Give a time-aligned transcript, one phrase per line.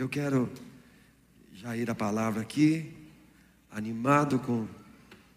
[0.00, 0.50] eu quero
[1.52, 2.90] já ir a palavra aqui,
[3.70, 4.66] animado com,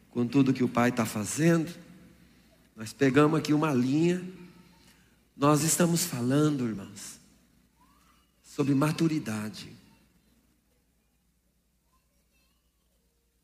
[0.10, 1.70] com tudo que o Pai está fazendo.
[2.74, 4.26] Nós pegamos aqui uma linha,
[5.36, 7.20] nós estamos falando, irmãos,
[8.42, 9.70] sobre maturidade.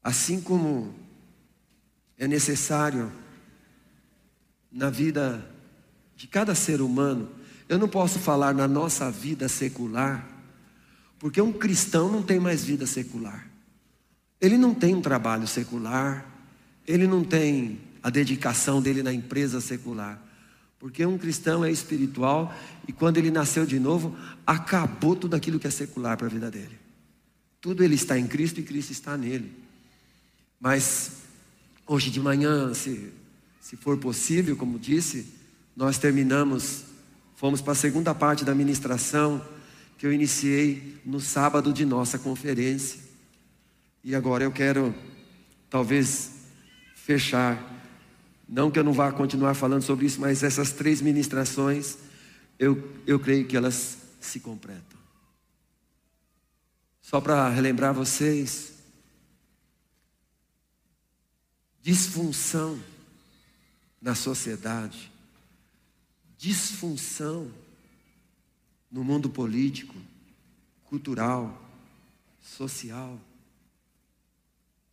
[0.01, 0.95] Assim como
[2.17, 3.11] é necessário
[4.71, 5.45] na vida
[6.15, 7.29] de cada ser humano,
[7.67, 10.38] eu não posso falar na nossa vida secular,
[11.19, 13.45] porque um cristão não tem mais vida secular.
[14.39, 16.25] Ele não tem um trabalho secular,
[16.87, 20.19] ele não tem a dedicação dele na empresa secular.
[20.79, 22.55] Porque um cristão é espiritual
[22.87, 26.49] e quando ele nasceu de novo, acabou tudo aquilo que é secular para a vida
[26.49, 26.79] dele.
[27.59, 29.51] Tudo ele está em Cristo e Cristo está nele.
[30.57, 31.17] Mas
[31.85, 33.11] hoje de manhã, se,
[33.59, 35.27] se for possível, como disse,
[35.75, 36.85] nós terminamos,
[37.35, 39.45] fomos para a segunda parte da ministração
[39.99, 43.01] que eu iniciei no sábado de nossa conferência.
[44.01, 44.95] E agora eu quero,
[45.69, 46.31] talvez,
[46.95, 47.61] fechar.
[48.47, 51.97] Não que eu não vá continuar falando sobre isso, mas essas três ministrações,
[52.57, 54.97] eu, eu creio que elas se completam.
[57.01, 58.71] Só para relembrar vocês,
[61.81, 62.79] disfunção
[64.01, 65.11] na sociedade,
[66.37, 67.51] disfunção
[68.91, 69.95] no mundo político,
[70.85, 71.69] cultural,
[72.41, 73.19] social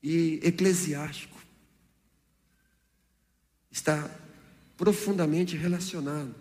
[0.03, 1.37] e eclesiástico
[3.71, 4.11] está
[4.77, 6.35] profundamente relacionado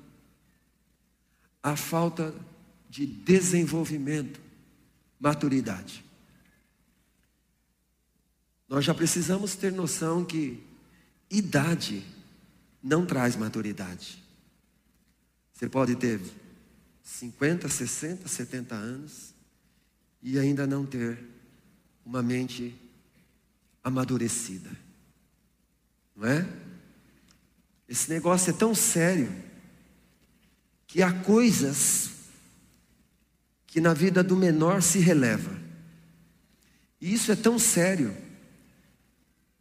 [1.63, 2.33] à falta
[2.89, 4.39] de desenvolvimento,
[5.19, 6.03] maturidade.
[8.67, 10.61] Nós já precisamos ter noção que
[11.29, 12.05] idade
[12.81, 14.23] não traz maturidade.
[15.53, 16.19] Você pode ter
[17.05, 19.33] 50, 60, 70 anos
[20.21, 21.23] e ainda não ter
[22.03, 22.75] uma mente
[23.83, 24.69] amadurecida.
[26.15, 26.45] Não é?
[27.87, 29.31] Esse negócio é tão sério
[30.87, 32.09] que há coisas
[33.67, 35.55] que na vida do menor se releva.
[36.99, 38.15] E isso é tão sério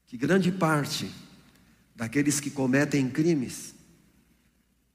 [0.06, 1.12] que grande parte
[1.94, 3.74] daqueles que cometem crimes.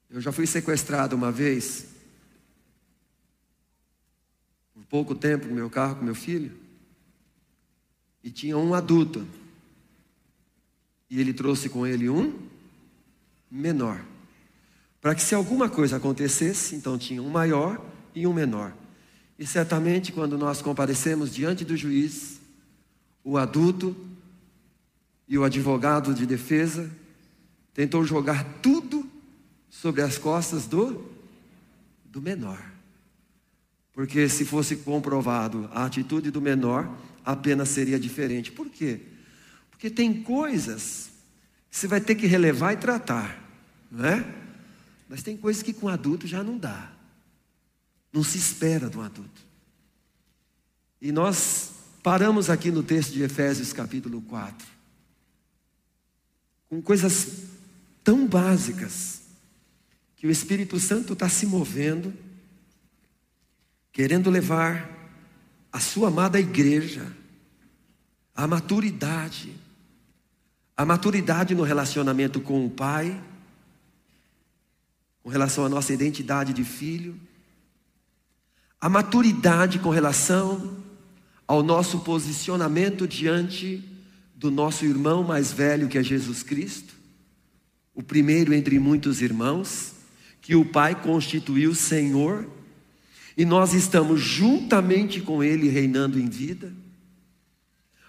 [0.08, 1.86] Eu já fui sequestrado uma vez,
[4.74, 6.52] por pouco tempo, no meu carro com meu filho,
[8.22, 9.26] e tinha um adulto.
[11.08, 12.38] E ele trouxe com ele um
[13.50, 14.04] menor.
[15.00, 17.82] Para que se alguma coisa acontecesse, então tinha um maior
[18.14, 18.74] e um menor.
[19.38, 22.40] E certamente quando nós comparecemos diante do juiz,
[23.24, 23.96] o adulto
[25.26, 26.90] e o advogado de defesa
[27.72, 29.08] tentou jogar tudo
[29.70, 31.08] sobre as costas do,
[32.04, 32.69] do menor.
[33.92, 38.52] Porque se fosse comprovado a atitude do menor, a pena seria diferente.
[38.52, 39.00] Por quê?
[39.70, 41.10] Porque tem coisas
[41.70, 43.38] que você vai ter que relevar e tratar,
[43.90, 44.34] não é?
[45.08, 46.92] Mas tem coisas que com adulto já não dá.
[48.12, 49.42] Não se espera do adulto.
[51.00, 51.72] E nós
[52.02, 54.80] paramos aqui no texto de Efésios capítulo 4
[56.70, 57.26] com coisas
[58.04, 59.22] tão básicas
[60.16, 62.14] que o Espírito Santo está se movendo,
[63.92, 64.88] querendo levar
[65.72, 67.06] a sua amada igreja
[68.34, 69.54] à maturidade,
[70.76, 73.22] a maturidade no relacionamento com o Pai,
[75.22, 77.18] com relação à nossa identidade de filho,
[78.80, 80.78] a maturidade com relação
[81.46, 83.84] ao nosso posicionamento diante
[84.34, 86.94] do nosso irmão mais velho, que é Jesus Cristo,
[87.94, 89.92] o primeiro entre muitos irmãos,
[90.40, 92.48] que o Pai constituiu Senhor,
[93.36, 96.72] e nós estamos juntamente com Ele reinando em vida.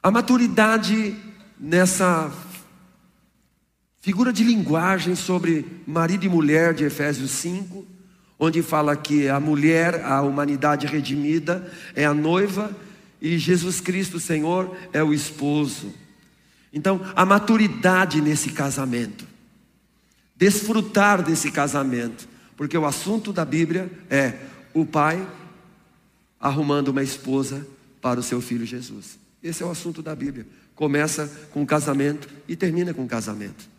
[0.01, 1.15] A maturidade
[1.59, 2.31] nessa
[3.99, 7.85] figura de linguagem sobre marido e mulher de Efésios 5,
[8.39, 12.75] onde fala que a mulher, a humanidade redimida, é a noiva
[13.21, 15.93] e Jesus Cristo, Senhor, é o esposo.
[16.73, 19.27] Então, a maturidade nesse casamento,
[20.35, 22.27] desfrutar desse casamento,
[22.57, 24.33] porque o assunto da Bíblia é
[24.73, 25.27] o pai
[26.39, 27.65] arrumando uma esposa
[28.01, 29.19] para o seu filho Jesus.
[29.43, 30.47] Esse é o assunto da Bíblia.
[30.75, 33.69] Começa com o casamento e termina com o casamento.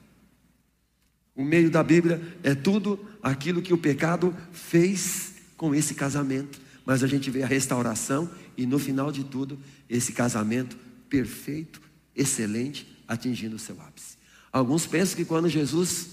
[1.34, 6.60] O meio da Bíblia é tudo aquilo que o pecado fez com esse casamento.
[6.84, 10.76] Mas a gente vê a restauração e no final de tudo, esse casamento
[11.08, 11.80] perfeito
[12.14, 14.16] excelente, atingindo o seu ápice.
[14.52, 16.08] Alguns pensam que quando Jesus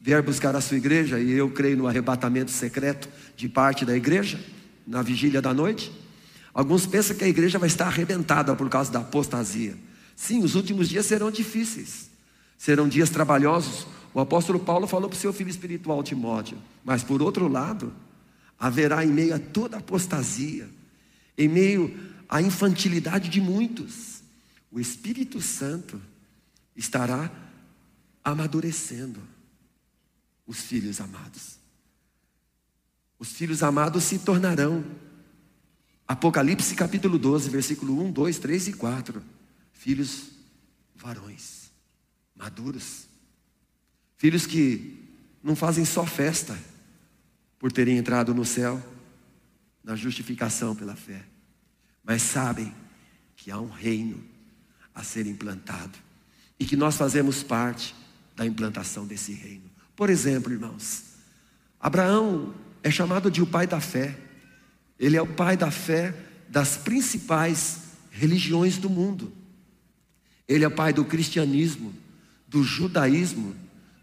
[0.00, 3.08] vier buscar a sua igreja, e eu creio no arrebatamento secreto
[3.40, 4.38] de parte da igreja,
[4.86, 5.92] na vigília da noite,
[6.52, 9.76] Alguns pensam que a igreja vai estar arrebentada por causa da apostasia.
[10.16, 12.10] Sim, os últimos dias serão difíceis,
[12.58, 13.86] serão dias trabalhosos.
[14.12, 16.58] O apóstolo Paulo falou para o seu filho espiritual Timóteo.
[16.84, 17.92] Mas por outro lado,
[18.58, 20.68] haverá em meio a toda apostasia,
[21.38, 21.96] em meio
[22.28, 24.20] à infantilidade de muitos,
[24.70, 26.00] o Espírito Santo
[26.76, 27.30] estará
[28.22, 29.20] amadurecendo
[30.46, 31.59] os filhos amados.
[33.20, 34.82] Os filhos amados se tornarão
[36.08, 39.22] Apocalipse capítulo 12, versículo 1, 2, 3 e 4.
[39.72, 40.30] Filhos
[40.96, 41.70] varões,
[42.34, 43.06] maduros.
[44.16, 45.08] Filhos que
[45.40, 46.58] não fazem só festa
[47.60, 48.82] por terem entrado no céu,
[49.84, 51.22] na justificação pela fé,
[52.02, 52.74] mas sabem
[53.36, 54.20] que há um reino
[54.92, 55.96] a ser implantado
[56.58, 57.94] e que nós fazemos parte
[58.34, 59.70] da implantação desse reino.
[59.94, 61.04] Por exemplo, irmãos,
[61.78, 64.16] Abraão é chamado de o pai da fé.
[64.98, 66.14] Ele é o pai da fé
[66.48, 69.32] das principais religiões do mundo.
[70.48, 71.94] Ele é o pai do cristianismo,
[72.48, 73.54] do judaísmo,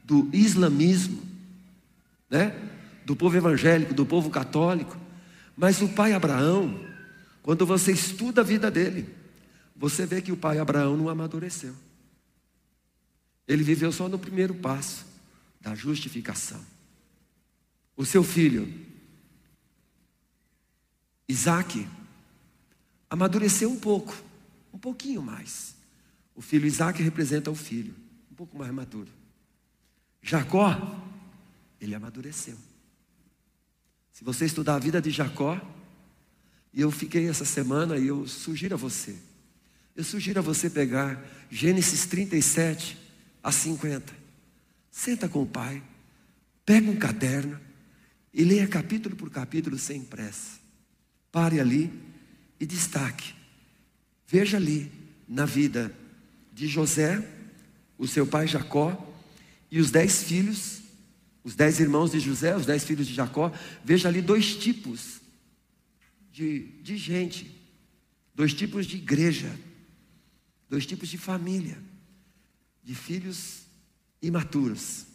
[0.03, 1.21] do islamismo,
[2.29, 2.56] né?
[3.06, 4.97] do povo evangélico, do povo católico.
[5.56, 6.80] Mas o pai Abraão,
[7.44, 9.07] quando você estuda a vida dele,
[9.75, 11.73] você vê que o pai Abraão não amadureceu.
[13.47, 15.06] Ele viveu só no primeiro passo
[15.62, 16.62] da justificação.
[17.97, 18.71] O seu filho,
[21.27, 21.88] Isaac
[23.09, 24.15] amadureceu um pouco,
[24.71, 25.75] um pouquinho mais.
[26.35, 27.95] O filho Isaac representa o filho,
[28.31, 29.09] um pouco mais maduro.
[30.21, 31.03] Jacó,
[31.81, 32.55] ele amadureceu.
[34.13, 35.59] Se você estudar a vida de Jacó,
[36.71, 39.17] e eu fiquei essa semana e eu sugiro a você,
[39.95, 42.95] eu sugiro a você pegar Gênesis 37
[43.41, 44.13] a 50.
[44.91, 45.81] Senta com o pai,
[46.63, 47.67] pega um caderno
[48.33, 50.59] e leia capítulo por capítulo sem pressa.
[51.31, 51.91] Pare ali
[52.59, 53.33] e destaque.
[54.27, 54.91] Veja ali
[55.27, 55.94] na vida
[56.53, 57.25] de José,
[57.97, 59.15] o seu pai Jacó
[59.71, 60.81] e os dez filhos,
[61.44, 63.51] os dez irmãos de José, os dez filhos de Jacó.
[63.83, 65.21] Veja ali dois tipos
[66.31, 67.56] de, de gente,
[68.35, 69.57] dois tipos de igreja,
[70.69, 71.77] dois tipos de família,
[72.83, 73.62] de filhos
[74.21, 75.06] imaturos,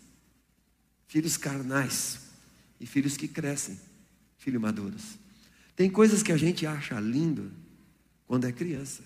[1.07, 2.32] filhos carnais
[2.83, 3.79] e filhos que crescem,
[4.37, 5.17] filhos maduros.
[5.77, 7.53] Tem coisas que a gente acha lindo
[8.27, 9.05] quando é criança.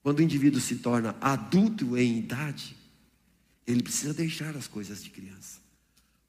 [0.00, 2.76] Quando o indivíduo se torna adulto em idade,
[3.66, 5.58] ele precisa deixar as coisas de criança.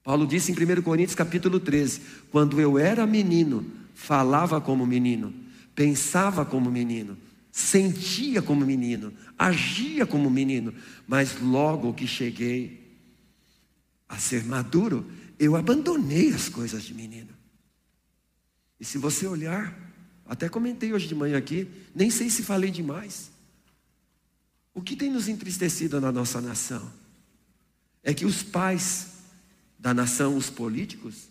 [0.04, 2.02] Paulo disse em 1 Coríntios capítulo 13:
[2.32, 3.64] Quando eu era menino,
[3.94, 5.32] falava como menino,
[5.76, 7.16] pensava como menino,
[7.52, 10.74] sentia como menino, agia como menino,
[11.08, 12.89] mas logo que cheguei
[14.10, 17.30] a ser maduro, eu abandonei as coisas de menino.
[18.80, 19.78] E se você olhar,
[20.26, 23.32] até comentei hoje de manhã aqui, nem sei se falei demais.
[24.74, 26.92] O que tem nos entristecido na nossa nação
[28.02, 29.10] é que os pais
[29.78, 31.30] da nação, os políticos,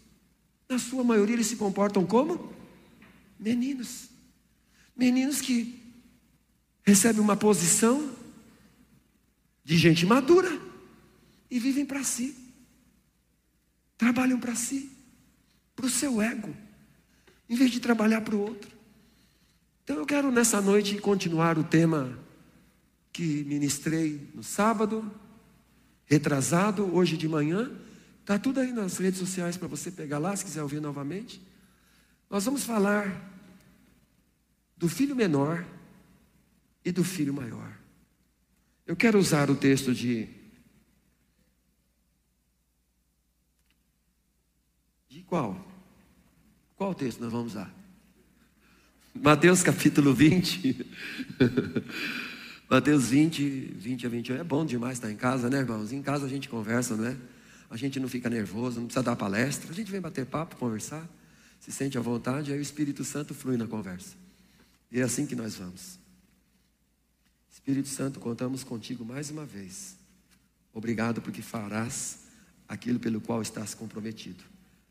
[0.68, 2.52] na sua maioria eles se comportam como
[3.38, 4.08] meninos.
[4.96, 5.82] Meninos que
[6.82, 8.14] recebem uma posição
[9.64, 10.60] de gente madura
[11.50, 12.47] e vivem para si.
[13.98, 14.90] Trabalham para si,
[15.76, 16.54] para o seu ego
[17.48, 18.70] em vez de trabalhar para o outro.
[19.82, 22.18] Então eu quero nessa noite continuar o tema
[23.10, 25.10] que ministrei no sábado,
[26.04, 27.72] retrasado, hoje de manhã.
[28.20, 31.40] Está tudo aí nas redes sociais para você pegar lá, se quiser ouvir novamente.
[32.28, 33.32] Nós vamos falar
[34.76, 35.64] do filho menor
[36.84, 37.72] e do filho maior.
[38.86, 40.28] Eu quero usar o texto de.
[45.28, 45.68] Qual?
[46.76, 47.72] Qual texto nós vamos usar?
[49.14, 50.86] Mateus capítulo 20.
[52.70, 54.36] Mateus 20, 20 a 21.
[54.36, 55.92] É bom demais estar em casa, né, irmãos?
[55.92, 57.16] Em casa a gente conversa, não é?
[57.70, 59.70] A gente não fica nervoso, não precisa dar palestra.
[59.70, 61.06] A gente vem bater papo, conversar,
[61.60, 64.16] se sente à vontade, aí o Espírito Santo flui na conversa.
[64.90, 65.98] E é assim que nós vamos.
[67.52, 69.96] Espírito Santo, contamos contigo mais uma vez.
[70.72, 72.20] Obrigado porque farás
[72.66, 74.42] aquilo pelo qual estás comprometido.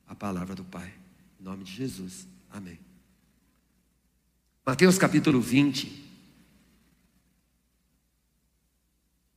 [0.07, 0.93] A palavra do Pai.
[1.39, 2.27] Em nome de Jesus.
[2.49, 2.79] Amém.
[4.65, 6.05] Mateus capítulo 20.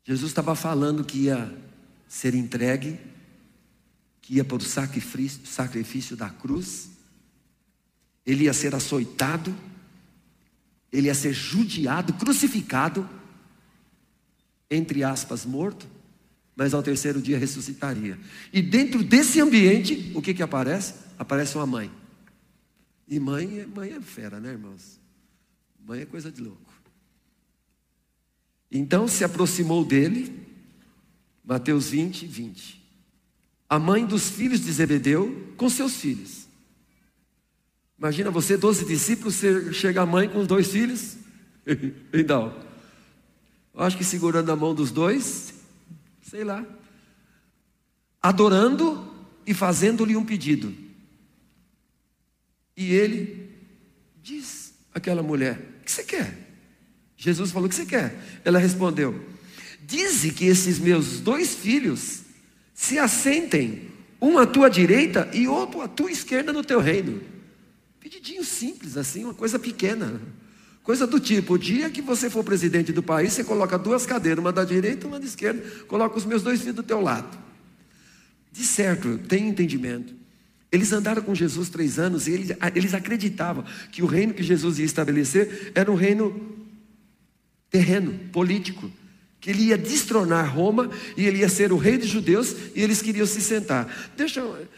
[0.05, 1.57] Jesus estava falando que ia
[2.09, 2.99] ser entregue,
[4.21, 6.91] que ia para o sacrifício, sacrifício da cruz,
[8.27, 9.55] ele ia ser açoitado,
[10.93, 13.09] ele ia ser judiado, crucificado,
[14.69, 15.87] entre aspas, morto,
[16.61, 18.19] mas ao terceiro dia ressuscitaria.
[18.53, 20.93] E dentro desse ambiente, o que que aparece?
[21.19, 21.91] Aparece uma mãe.
[23.09, 25.01] E mãe, mãe é fera, né, irmãos?
[25.87, 26.71] Mãe é coisa de louco.
[28.71, 30.39] Então se aproximou dele,
[31.43, 32.79] Mateus 20, 20.
[33.67, 36.47] A mãe dos filhos de Zebedeu com seus filhos.
[37.99, 39.41] Imagina você, 12 discípulos,
[39.73, 41.17] chega a mãe com os dois filhos.
[42.13, 42.55] então,
[43.75, 45.59] acho que segurando a mão dos dois,
[46.31, 46.65] sei lá,
[48.23, 49.13] adorando
[49.45, 50.73] e fazendo-lhe um pedido.
[52.77, 53.51] E ele
[54.23, 56.39] diz àquela mulher: O que você quer?
[57.17, 58.17] Jesus falou: O que você quer?
[58.45, 59.29] Ela respondeu:
[59.83, 62.21] Dize que esses meus dois filhos
[62.73, 63.91] se assentem,
[64.23, 67.21] um à tua direita e outro à tua esquerda no teu reino.
[67.99, 70.23] Pedidinho simples, assim, uma coisa pequena.
[70.83, 74.43] Coisa do tipo, o dia que você for presidente do país, você coloca duas cadeiras,
[74.43, 77.39] uma da direita e uma da esquerda, coloca os meus dois filhos do teu lado.
[78.51, 80.15] De certo, tem entendimento.
[80.73, 84.85] Eles andaram com Jesus três anos e eles, acreditavam que o reino que Jesus ia
[84.85, 86.59] estabelecer era um reino
[87.69, 88.91] terreno, político.
[89.41, 93.03] Que ele ia destronar Roma e ele ia ser o rei dos judeus e eles
[93.03, 94.13] queriam se sentar.
[94.17, 94.69] Deixa eu.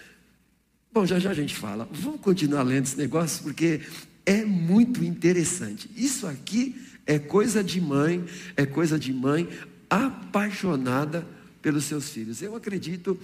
[0.92, 1.88] Bom, já já a gente fala.
[1.90, 3.80] Vamos continuar lendo esse negócio porque
[4.24, 5.90] é muito interessante.
[5.96, 6.76] Isso aqui
[7.06, 8.24] é coisa de mãe,
[8.56, 9.48] é coisa de mãe
[9.90, 11.26] apaixonada
[11.60, 12.40] pelos seus filhos.
[12.40, 13.18] Eu acredito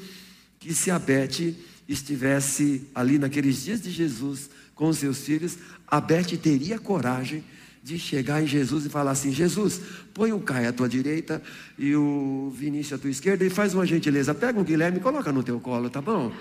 [0.59, 1.55] que se a Beth
[1.89, 7.43] estivesse ali naqueles dias de Jesus com os seus filhos, a Beth teria coragem
[7.83, 9.81] de chegar em Jesus e falar assim: Jesus,
[10.13, 11.43] põe o Caio à tua direita
[11.79, 15.33] e o Vinícius à tua esquerda e faz uma gentileza, pega o Guilherme e coloca
[15.33, 16.33] no teu colo, tá bom?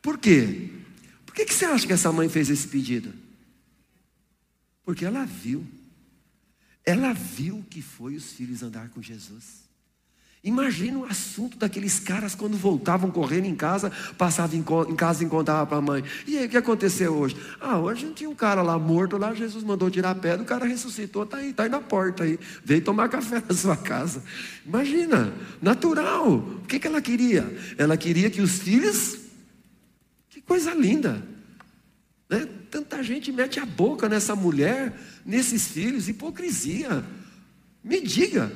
[0.00, 0.70] Por quê?
[1.36, 3.12] Que, que você acha que essa mãe fez esse pedido?
[4.82, 5.66] Porque ela viu,
[6.82, 9.66] ela viu que foi os filhos andar com Jesus.
[10.42, 15.66] Imagina o assunto daqueles caras quando voltavam correndo em casa, passavam em casa e contavam
[15.66, 16.04] para a mãe.
[16.26, 17.36] E aí, o que aconteceu hoje?
[17.60, 20.64] Ah, hoje tinha um cara lá morto, lá Jesus mandou tirar a pedra, o cara
[20.64, 22.38] ressuscitou, está aí, está aí na porta aí.
[22.64, 24.22] Veio tomar café na sua casa.
[24.64, 26.30] Imagina, natural.
[26.32, 27.44] O que, que ela queria?
[27.76, 29.25] Ela queria que os filhos.
[30.46, 31.22] Coisa linda.
[32.28, 32.48] Né?
[32.70, 37.04] Tanta gente mete a boca nessa mulher, nesses filhos, hipocrisia.
[37.82, 38.52] Me diga,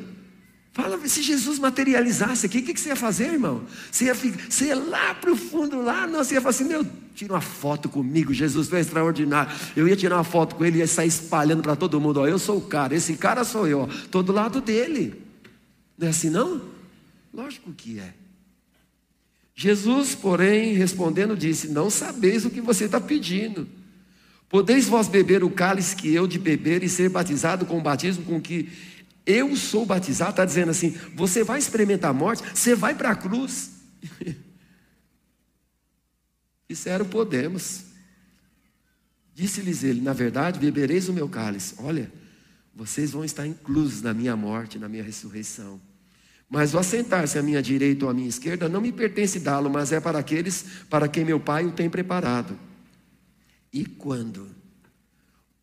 [0.72, 3.64] Fala, se Jesus materializasse aqui, o que, que você ia fazer, irmão?
[3.90, 6.86] Você ia, você ia lá para o fundo, lá, não, você ia falar assim, meu,
[7.12, 9.52] tira uma foto comigo, Jesus foi extraordinário.
[9.74, 12.26] Eu ia tirar uma foto com ele e ia sair espalhando para todo mundo, ó,
[12.26, 15.20] eu sou o cara, esse cara sou eu, estou do lado dele.
[15.98, 16.62] Não é assim não?
[17.34, 18.14] Lógico que é.
[19.54, 23.68] Jesus, porém, respondendo, disse: Não sabeis o que você está pedindo.
[24.48, 28.24] Podeis vós beber o cálice que eu de beber e ser batizado com o batismo
[28.24, 28.68] com que
[29.24, 33.16] eu sou batizado, está dizendo assim: você vai experimentar a morte, você vai para a
[33.16, 33.70] cruz.
[36.68, 37.84] Disseram, podemos.
[39.34, 41.74] Disse-lhes ele: na verdade, bebereis o meu cálice.
[41.78, 42.10] Olha,
[42.74, 45.80] vocês vão estar inclusos na minha morte, na minha ressurreição.
[46.50, 49.92] Mas o assentar-se à minha direita ou à minha esquerda não me pertence dá-lo, mas
[49.92, 52.58] é para aqueles para quem meu pai o tem preparado.
[53.72, 54.50] E quando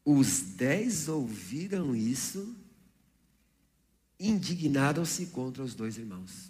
[0.06, 2.56] os dez ouviram isso,
[4.18, 6.50] indignaram-se contra os dois irmãos.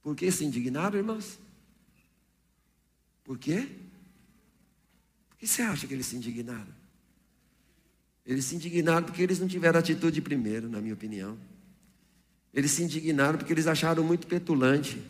[0.00, 1.36] Por que se indignaram, irmãos?
[3.24, 3.68] Por quê?
[5.30, 6.72] Por que você acha que eles se indignaram?
[8.24, 11.36] Eles se indignaram porque eles não tiveram atitude primeiro, na minha opinião.
[12.54, 15.02] Eles se indignaram porque eles acharam muito petulante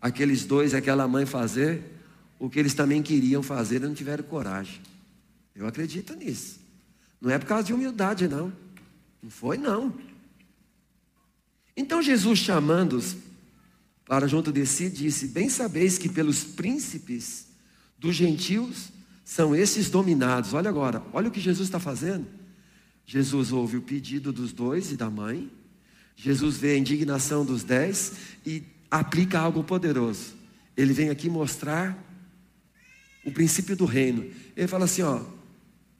[0.00, 1.82] aqueles dois, aquela mãe fazer
[2.38, 4.80] o que eles também queriam fazer e não tiveram coragem.
[5.54, 6.58] Eu acredito nisso.
[7.20, 8.50] Não é por causa de humildade, não.
[9.22, 9.94] Não foi, não.
[11.76, 13.14] Então Jesus, chamando-os
[14.06, 17.48] para junto de si, disse: Bem sabeis que pelos príncipes
[17.98, 18.88] dos gentios
[19.22, 20.54] são esses dominados.
[20.54, 22.26] Olha agora, olha o que Jesus está fazendo.
[23.04, 25.50] Jesus ouve o pedido dos dois e da mãe.
[26.22, 28.12] Jesus vê a indignação dos dez
[28.44, 30.34] e aplica algo poderoso.
[30.76, 31.96] Ele vem aqui mostrar
[33.24, 34.30] o princípio do reino.
[34.54, 35.22] Ele fala assim: ó,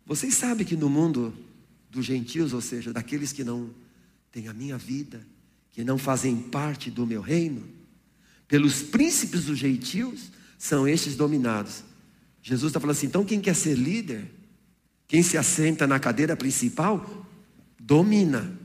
[0.05, 1.33] vocês sabem que no mundo
[1.89, 3.71] dos gentios, ou seja, daqueles que não
[4.31, 5.27] têm a minha vida,
[5.71, 7.67] que não fazem parte do meu reino,
[8.47, 11.83] pelos príncipes dos gentios, são estes dominados.
[12.43, 14.31] Jesus está falando assim: então quem quer ser líder,
[15.09, 17.27] quem se assenta na cadeira principal,
[17.79, 18.60] domina.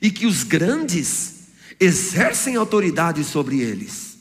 [0.00, 4.18] E que os grandes exercem autoridade sobre eles.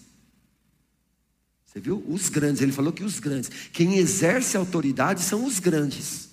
[1.65, 2.03] Você viu?
[2.07, 3.49] Os grandes, ele falou que os grandes.
[3.71, 6.29] Quem exerce autoridade são os grandes.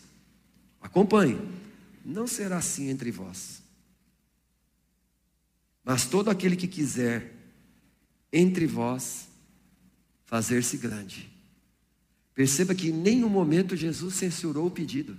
[0.80, 1.38] Acompanhe.
[2.04, 3.62] Não será assim entre vós.
[5.84, 7.32] Mas todo aquele que quiser
[8.32, 9.28] entre vós
[10.24, 11.30] fazer-se grande,
[12.36, 15.16] Perceba que em nenhum momento Jesus censurou o pedido.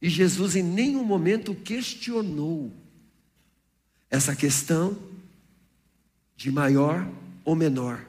[0.00, 2.72] E Jesus em nenhum momento questionou
[4.10, 4.96] essa questão
[6.36, 7.08] de maior
[7.44, 8.04] ou menor.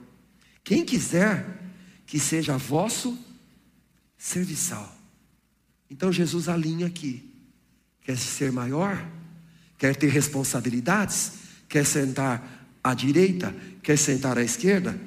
[0.64, 1.62] Quem quiser
[2.06, 3.18] que seja vosso
[4.18, 4.96] serviçal.
[5.90, 7.24] Então Jesus alinha aqui.
[8.02, 9.04] Quer ser maior?
[9.78, 11.34] Quer ter responsabilidades?
[11.68, 13.56] Quer sentar à direita?
[13.82, 15.00] Quer sentar à esquerda?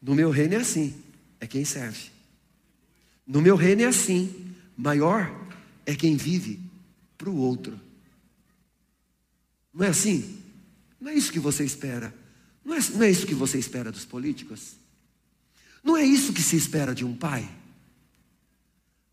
[0.00, 0.94] No meu reino é assim:
[1.40, 2.10] é quem serve.
[3.26, 5.30] No meu reino é assim: maior
[5.88, 6.60] é quem vive
[7.16, 7.80] para o outro.
[9.72, 10.36] Não é assim?
[11.00, 12.14] Não é isso que você espera.
[12.62, 14.74] Não é, não é isso que você espera dos políticos?
[15.82, 17.48] Não é isso que se espera de um pai?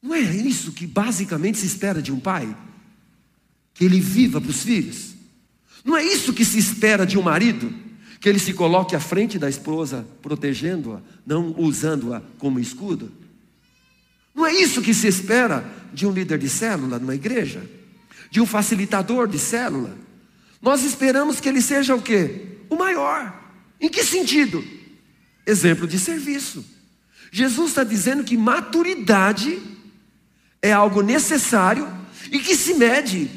[0.01, 2.53] Não é isso que basicamente se espera de um pai?
[3.73, 5.13] Que ele viva para os filhos?
[5.81, 7.73] Não é isso que se espera de um marido?
[8.19, 13.09] Que ele se coloque à frente da esposa, protegendo-a, não usando-a como escudo?
[14.35, 17.63] Não é isso que se espera de um líder de célula numa igreja?
[18.29, 19.97] De um facilitador de célula?
[20.61, 22.57] Nós esperamos que ele seja o quê?
[22.69, 23.33] O maior.
[23.79, 24.63] Em que sentido?
[25.45, 26.65] Exemplo de serviço.
[27.31, 29.61] Jesus está dizendo que maturidade
[30.61, 31.87] é algo necessário
[32.31, 33.29] e que se mede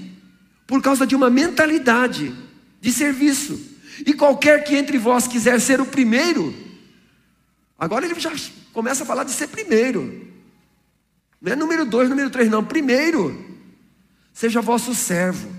[0.66, 2.34] por causa de uma mentalidade
[2.80, 3.60] de serviço.
[4.06, 6.54] E qualquer que entre vós quiser ser o primeiro,
[7.78, 8.32] agora ele já
[8.72, 10.27] começa a falar de ser primeiro.
[11.40, 12.64] Não é número dois, número três, não.
[12.64, 13.46] Primeiro,
[14.32, 15.54] seja vosso servo.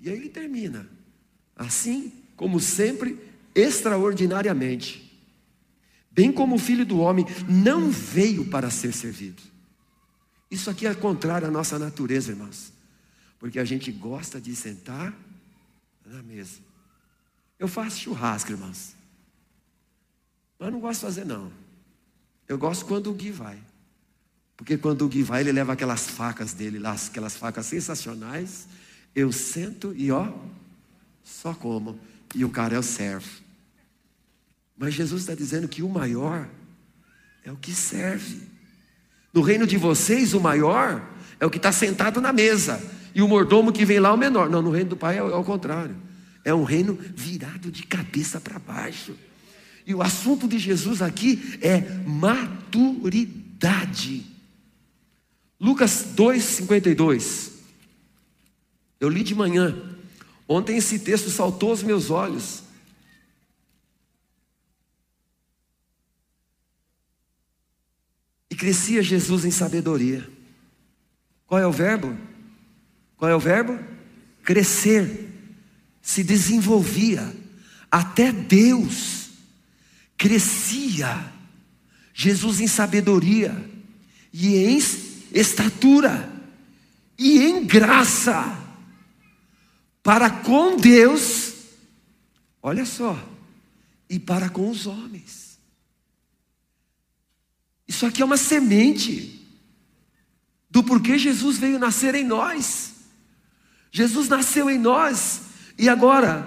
[0.00, 0.88] E aí ele termina.
[1.54, 3.18] Assim como sempre,
[3.54, 5.02] extraordinariamente.
[6.10, 9.42] Bem como o filho do homem não veio para ser servido.
[10.50, 12.72] Isso aqui é contrário à nossa natureza, irmãos.
[13.38, 15.14] Porque a gente gosta de sentar
[16.04, 16.60] na mesa.
[17.58, 18.94] Eu faço churrasco, irmãos.
[20.58, 21.52] Mas não gosto de fazer, não.
[22.48, 23.58] Eu gosto quando o Gui vai.
[24.56, 28.66] Porque quando o Gui vai, ele leva aquelas facas dele lá, aquelas facas sensacionais.
[29.14, 30.32] Eu sento e ó,
[31.22, 31.98] só como.
[32.34, 33.28] E o cara é o servo.
[34.76, 36.48] Mas Jesus está dizendo que o maior
[37.44, 38.42] é o que serve.
[39.32, 41.02] No reino de vocês, o maior
[41.38, 42.82] é o que está sentado na mesa.
[43.14, 44.50] E o mordomo que vem lá é o menor.
[44.50, 45.96] Não, no reino do Pai é, o contrário.
[46.44, 49.14] É um reino virado de cabeça para baixo.
[49.86, 53.16] E o assunto de Jesus aqui é maturidade.
[55.58, 57.52] Lucas 2,52.
[59.00, 59.74] Eu li de manhã.
[60.48, 62.62] Ontem esse texto saltou aos meus olhos.
[68.50, 70.28] E crescia Jesus em sabedoria.
[71.46, 72.16] Qual é o verbo?
[73.16, 73.78] Qual é o verbo?
[74.42, 75.30] Crescer.
[76.00, 77.34] Se desenvolvia.
[77.90, 79.30] Até Deus
[80.16, 81.32] crescia.
[82.14, 83.54] Jesus em sabedoria
[84.32, 84.80] e em
[85.38, 86.32] estatura
[87.18, 88.64] e em graça
[90.02, 91.54] para com Deus,
[92.62, 93.18] olha só,
[94.08, 95.58] e para com os homens.
[97.88, 99.44] Isso aqui é uma semente
[100.70, 102.94] do porquê Jesus veio nascer em nós.
[103.90, 105.42] Jesus nasceu em nós
[105.78, 106.46] e agora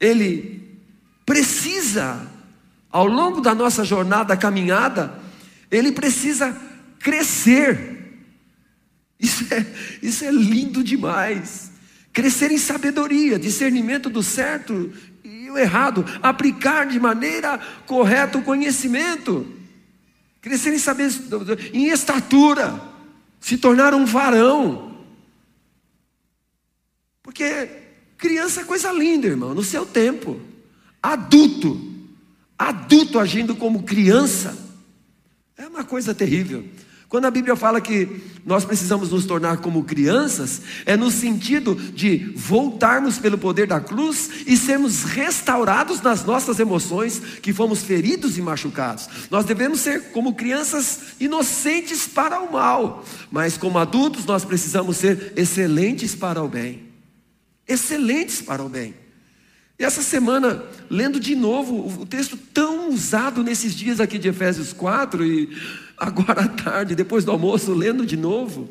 [0.00, 0.80] ele
[1.24, 2.26] precisa,
[2.90, 5.20] ao longo da nossa jornada, caminhada,
[5.70, 6.52] ele precisa
[6.98, 7.91] crescer.
[9.22, 9.64] Isso é,
[10.02, 11.70] isso é lindo demais.
[12.12, 19.46] Crescer em sabedoria, discernimento do certo e o errado, aplicar de maneira correta o conhecimento.
[20.40, 22.82] Crescer em em estatura,
[23.40, 24.98] se tornar um varão.
[27.22, 27.68] Porque
[28.18, 30.40] criança é coisa linda, irmão, no seu tempo.
[31.00, 31.80] Adulto,
[32.58, 34.58] adulto agindo como criança,
[35.56, 36.64] é uma coisa terrível.
[37.12, 42.32] Quando a Bíblia fala que nós precisamos nos tornar como crianças, é no sentido de
[42.34, 48.40] voltarmos pelo poder da cruz e sermos restaurados nas nossas emoções, que fomos feridos e
[48.40, 49.10] machucados.
[49.30, 55.34] Nós devemos ser como crianças inocentes para o mal, mas como adultos nós precisamos ser
[55.36, 56.80] excelentes para o bem.
[57.68, 58.94] Excelentes para o bem.
[59.78, 64.72] E essa semana, lendo de novo o texto tão usado nesses dias aqui de Efésios
[64.72, 65.50] 4 e
[66.02, 68.68] agora à tarde, depois do almoço, lendo de novo.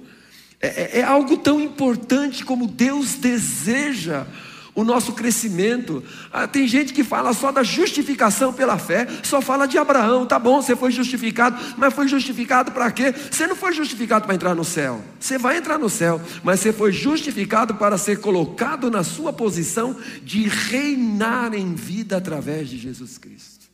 [0.59, 4.27] É, é, é algo tão importante como Deus deseja
[4.75, 6.03] o nosso crescimento.
[6.31, 10.25] Ah, tem gente que fala só da justificação pela fé, só fala de Abraão.
[10.25, 13.13] Tá bom, você foi justificado, mas foi justificado para quê?
[13.31, 15.01] Você não foi justificado para entrar no céu.
[15.19, 19.95] Você vai entrar no céu, mas você foi justificado para ser colocado na sua posição
[20.23, 23.65] de reinar em vida através de Jesus Cristo.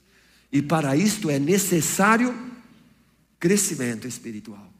[0.51, 2.33] E para isto é necessário
[3.39, 4.73] crescimento espiritual,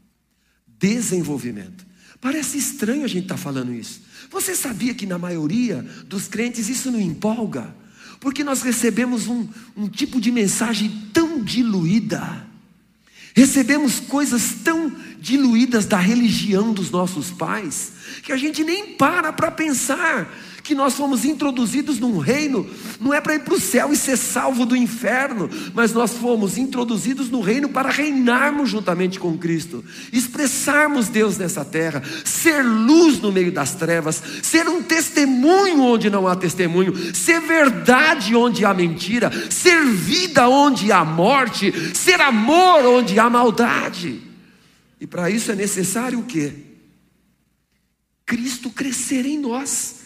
[0.80, 1.86] desenvolvimento.
[2.20, 4.02] Parece estranho a gente estar tá falando isso.
[4.32, 7.74] Você sabia que na maioria dos crentes isso não empolga?
[8.20, 12.48] Porque nós recebemos um, um tipo de mensagem tão diluída,
[13.36, 17.92] recebemos coisas tão diluídas da religião dos nossos pais,
[18.24, 20.34] que a gente nem para para pensar
[20.68, 24.18] que nós fomos introduzidos num reino, não é para ir para o céu e ser
[24.18, 31.08] salvo do inferno, mas nós fomos introduzidos no reino para reinarmos juntamente com Cristo, expressarmos
[31.08, 36.36] Deus nessa terra, ser luz no meio das trevas, ser um testemunho onde não há
[36.36, 43.30] testemunho, ser verdade onde há mentira, ser vida onde há morte, ser amor onde há
[43.30, 44.22] maldade.
[45.00, 46.52] E para isso é necessário o quê?
[48.26, 49.97] Cristo crescer em nós.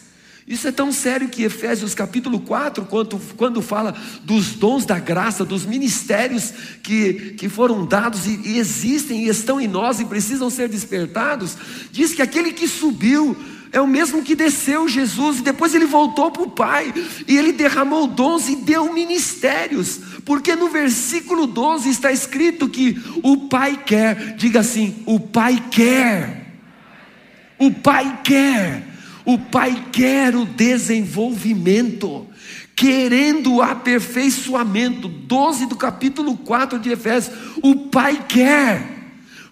[0.46, 5.44] Isso é tão sério que Efésios capítulo 4, quando, quando fala dos dons da graça,
[5.44, 6.52] dos ministérios
[6.82, 11.56] que, que foram dados e, e existem e estão em nós e precisam ser despertados,
[11.92, 13.36] diz que aquele que subiu
[13.70, 16.92] é o mesmo que desceu Jesus e depois ele voltou para o Pai
[17.26, 23.48] e ele derramou dons e deu ministérios, porque no versículo 12 está escrito que o
[23.48, 26.58] Pai quer, diga assim: o Pai quer,
[27.58, 28.91] o Pai quer
[29.24, 32.26] o Pai quer o desenvolvimento,
[32.74, 35.08] querendo o aperfeiçoamento.
[35.08, 37.36] 12 do capítulo 4 de Efésios.
[37.62, 39.01] O Pai quer.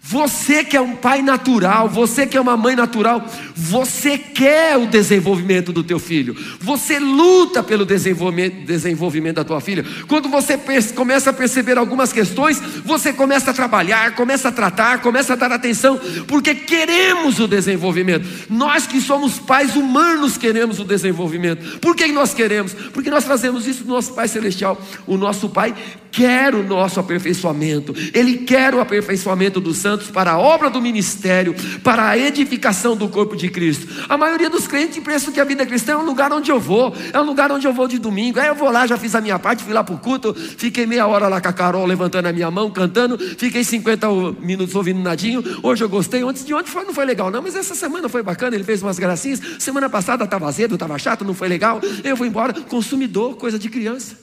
[0.02, 3.22] Você que é um pai natural, você que é uma mãe natural,
[3.54, 6.34] você quer o desenvolvimento do teu filho.
[6.58, 9.84] Você luta pelo desenvolvimento, desenvolvimento da tua filha.
[10.08, 10.58] Quando você
[10.94, 15.52] começa a perceber algumas questões, você começa a trabalhar, começa a tratar, começa a dar
[15.52, 18.26] atenção, porque queremos o desenvolvimento.
[18.48, 21.78] Nós que somos pais humanos queremos o desenvolvimento.
[21.78, 22.72] Por que nós queremos?
[22.72, 24.80] Porque nós fazemos isso do nosso Pai Celestial.
[25.06, 25.74] O nosso Pai
[26.10, 31.52] quer o nosso aperfeiçoamento, Ele quer o aperfeiçoamento dos santos para a obra do ministério,
[31.82, 33.88] para a edificação do corpo de Cristo.
[34.08, 36.94] A maioria dos crentes pensa que a vida cristã é um lugar onde eu vou,
[37.12, 38.38] é um lugar onde eu vou de domingo.
[38.38, 40.86] Aí eu vou lá, já fiz a minha parte, fui lá para o culto, fiquei
[40.86, 44.06] meia hora lá com a Carol levantando a minha mão, cantando, fiquei 50
[44.40, 45.42] minutos ouvindo nadinho.
[45.60, 48.22] Hoje eu gostei, antes de ontem foi, não foi legal, não, mas essa semana foi
[48.22, 49.40] bacana, ele fez umas gracinhas.
[49.58, 51.80] Semana passada estava azedo, estava chato, não foi legal.
[52.04, 54.16] Eu vou embora, consumidor, coisa de criança.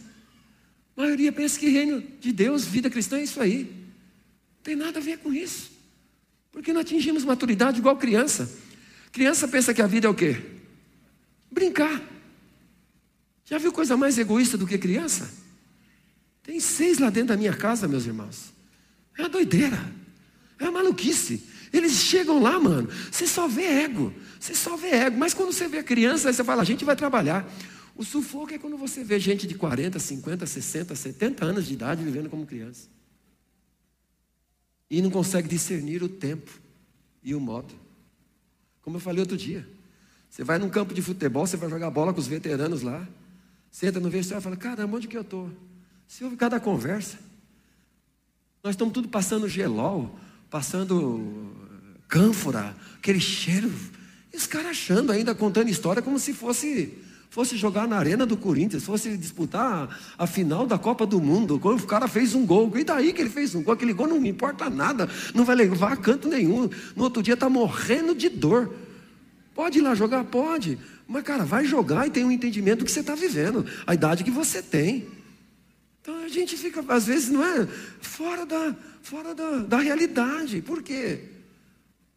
[0.96, 3.77] A maioria pensa que reino de Deus, vida cristã é isso aí.
[4.68, 5.72] Tem nada a ver com isso.
[6.52, 8.52] Porque não atingimos maturidade igual criança.
[9.14, 10.42] Criança pensa que a vida é o quê?
[11.50, 12.02] Brincar.
[13.46, 15.34] Já viu coisa mais egoísta do que criança?
[16.44, 18.52] Tem seis lá dentro da minha casa, meus irmãos.
[19.18, 19.80] É uma doideira.
[20.60, 21.46] É uma maluquice.
[21.72, 22.90] Eles chegam lá, mano.
[23.10, 24.14] Você só vê ego.
[24.38, 25.18] Você só vê ego.
[25.18, 27.50] Mas quando você vê a criança, aí você fala: a gente vai trabalhar.
[27.96, 32.04] O sufoco é quando você vê gente de 40, 50, 60, 70 anos de idade
[32.04, 32.97] vivendo como criança.
[34.90, 36.52] E não consegue discernir o tempo
[37.24, 37.74] e o modo.
[38.82, 39.68] Como eu falei outro dia.
[40.30, 43.08] Você vai num campo de futebol, você vai jogar bola com os veteranos lá.
[43.72, 45.52] Senta no vestiário e fala: Caramba, onde que eu estou?
[46.08, 47.18] Se ouve cada conversa.
[48.64, 50.18] Nós estamos tudo passando gelol,
[50.50, 51.54] passando
[52.08, 53.72] cânfora, aquele cheiro.
[54.34, 56.98] E os caras achando ainda, contando história como se fosse
[57.38, 61.86] fosse jogar na arena do Corinthians, fosse disputar a final da Copa do Mundo, o
[61.86, 63.76] cara fez um gol, e daí que ele fez um gol?
[63.76, 66.68] Aquele gol não importa nada, não vai levar a canto nenhum.
[66.96, 68.74] No outro dia está morrendo de dor.
[69.54, 70.24] Pode ir lá jogar?
[70.24, 70.80] Pode.
[71.08, 74.24] Mas, cara, vai jogar e tem um entendimento do que você está vivendo, a idade
[74.24, 75.08] que você tem.
[76.02, 77.68] Então a gente fica, às vezes, não é?
[78.02, 80.60] Fora da, fora da, da realidade.
[80.64, 81.20] Por quê?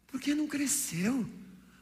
[0.07, 1.23] Porque não cresceu,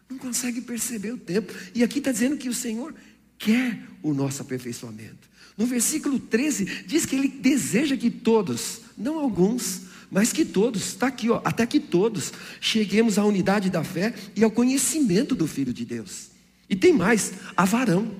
[0.10, 1.54] não consegue perceber o tempo.
[1.74, 2.94] E aqui está dizendo que o Senhor
[3.40, 5.30] quer o nosso aperfeiçoamento.
[5.58, 11.08] No versículo 13, diz que ele deseja que todos, não alguns, mas que todos, está
[11.08, 15.74] aqui, ó, até que todos, cheguemos à unidade da fé e ao conhecimento do Filho
[15.74, 16.30] de Deus.
[16.70, 18.12] E tem mais, a varão,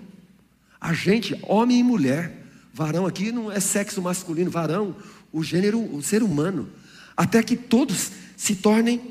[0.82, 4.96] a gente, homem e mulher, varão aqui não é sexo masculino, varão,
[5.32, 6.70] o gênero, o ser humano,
[7.16, 9.02] até que todos se tornem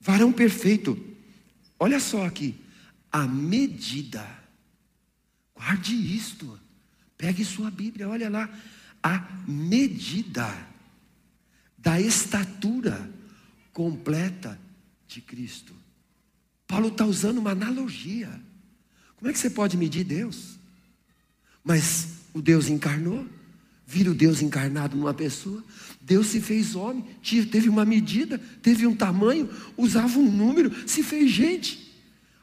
[0.00, 0.98] varão perfeito.
[1.78, 2.54] Olha só aqui,
[3.10, 4.39] a medida
[5.60, 6.58] Guarde isto.
[7.18, 8.48] Pegue sua Bíblia, olha lá.
[9.02, 10.56] A medida
[11.76, 13.10] da estatura
[13.70, 14.58] completa
[15.06, 15.74] de Cristo.
[16.66, 18.40] Paulo está usando uma analogia.
[19.16, 20.58] Como é que você pode medir Deus?
[21.62, 23.26] Mas o Deus encarnou,
[23.86, 25.62] vira o Deus encarnado numa pessoa.
[26.00, 27.04] Deus se fez homem,
[27.50, 31.89] teve uma medida, teve um tamanho, usava um número, se fez gente.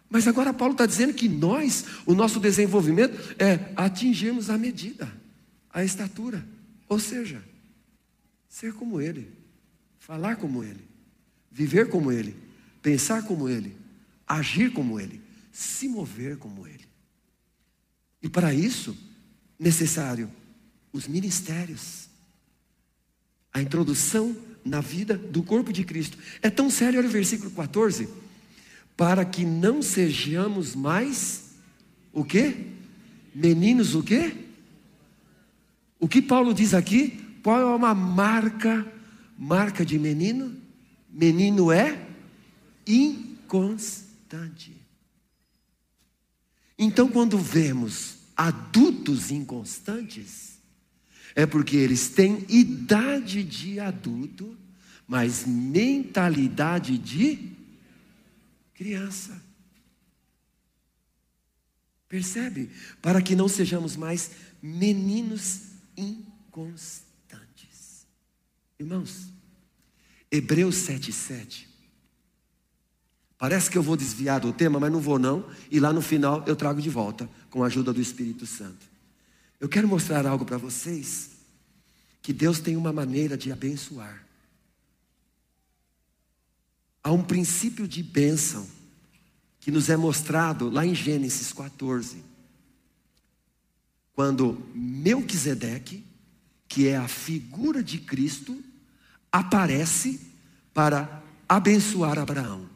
[0.10, 5.12] Mas agora Paulo está dizendo que nós, o nosso desenvolvimento é atingirmos a medida,
[5.70, 6.48] a estatura,
[6.88, 7.44] ou seja,
[8.48, 9.36] ser como Ele.
[10.00, 10.88] falar como Ele,
[11.52, 12.34] viver como Ele,
[12.82, 13.76] pensar como Ele,
[14.26, 16.86] agir como Ele, se mover como Ele.
[18.24, 18.98] E para isso,
[19.60, 20.32] necessário
[20.94, 22.08] os ministérios,
[23.54, 26.18] a introdução na vida do corpo de Cristo.
[26.42, 28.08] É tão sério, olha o versículo 14.
[28.98, 31.52] Para que não sejamos mais
[32.12, 32.66] o quê?
[33.34, 34.34] Meninos o quê?
[36.00, 37.24] O que Paulo diz aqui?
[37.44, 38.92] Qual é uma marca,
[39.38, 40.54] marca de menino?
[41.10, 42.08] Menino é
[42.88, 44.76] inconstante.
[46.78, 50.58] Então, quando vemos adultos inconstantes,
[51.36, 54.58] é porque eles têm idade de adulto,
[55.08, 57.57] mas mentalidade de
[58.78, 59.42] criança.
[62.08, 62.72] Percebe?
[63.02, 65.64] Para que não sejamos mais meninos
[65.98, 67.08] inconstantes.
[68.80, 69.28] Irmãos,
[70.32, 71.68] Hebreus 7,7
[73.38, 75.46] Parece que eu vou desviar do tema, mas não vou não.
[75.70, 78.88] E lá no final eu trago de volta, com a ajuda do Espírito Santo.
[79.60, 81.32] Eu quero mostrar algo para vocês,
[82.22, 84.27] que Deus tem uma maneira de abençoar.
[87.08, 88.68] Há um princípio de bênção,
[89.62, 92.18] que nos é mostrado lá em Gênesis 14.
[94.12, 96.04] Quando Melquisedeque,
[96.68, 98.62] que é a figura de Cristo,
[99.32, 100.20] aparece
[100.74, 102.70] para abençoar Abraão.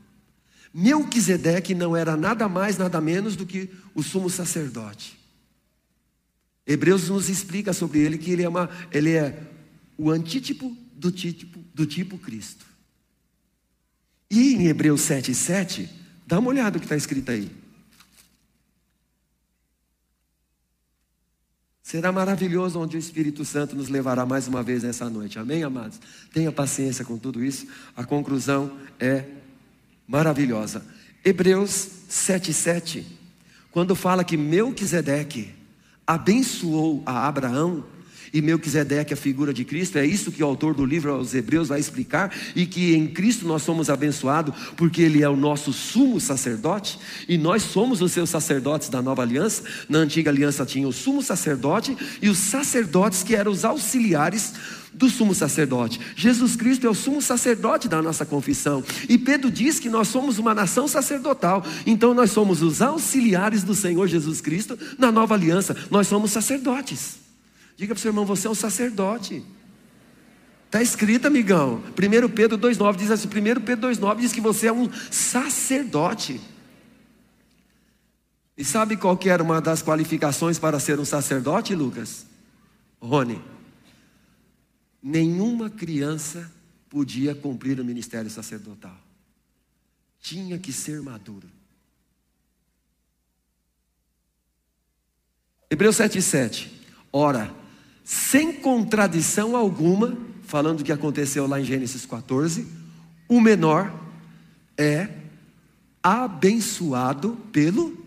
[0.73, 5.19] Melquisedeque não era nada mais, nada menos do que o sumo sacerdote.
[6.65, 9.43] Hebreus nos explica sobre ele que ele é, uma, ele é
[9.97, 12.70] o antítipo do tipo, do tipo Cristo.
[14.31, 15.89] E em Hebreus 7,7, 7,
[16.25, 17.51] dá uma olhada no que está escrito aí.
[21.83, 25.37] Será maravilhoso onde o Espírito Santo nos levará mais uma vez nessa noite.
[25.37, 25.99] Amém, amados?
[26.31, 27.67] Tenha paciência com tudo isso.
[27.93, 29.25] A conclusão é
[30.07, 30.85] maravilhosa.
[31.25, 33.03] Hebreus 7,7,
[33.69, 35.53] quando fala que Melquisedeque
[36.07, 37.83] abençoou a Abraão,
[38.33, 41.67] e Melquisedeque, a figura de Cristo, é isso que o autor do livro aos Hebreus
[41.67, 46.19] vai explicar, e que em Cristo nós somos abençoados, porque Ele é o nosso sumo
[46.19, 49.63] sacerdote, e nós somos os seus sacerdotes da nova aliança.
[49.89, 54.53] Na antiga aliança tinha o sumo sacerdote e os sacerdotes que eram os auxiliares
[54.93, 55.99] do sumo sacerdote.
[56.15, 58.83] Jesus Cristo é o sumo sacerdote da nossa confissão.
[59.07, 61.65] E Pedro diz que nós somos uma nação sacerdotal.
[61.85, 65.75] Então nós somos os auxiliares do Senhor Jesus Cristo na nova aliança.
[65.89, 67.21] Nós somos sacerdotes.
[67.81, 69.43] Diga para o seu irmão, você é um sacerdote.
[70.67, 71.81] Está escrito, amigão.
[71.97, 76.39] 1 Pedro 2,9 diz assim: 1 Pedro 2,9 diz que você é um sacerdote.
[78.55, 82.27] E sabe qual que era uma das qualificações para ser um sacerdote, Lucas?
[83.01, 83.41] Rony
[85.01, 86.53] nenhuma criança
[86.87, 88.95] podia cumprir o ministério sacerdotal.
[90.19, 91.49] Tinha que ser maduro.
[95.67, 96.69] Hebreus 7,7.
[97.11, 97.60] Ora,
[98.03, 102.67] sem contradição alguma, falando do que aconteceu lá em Gênesis 14,
[103.27, 103.93] o menor
[104.77, 105.09] é
[106.03, 108.05] abençoado pelo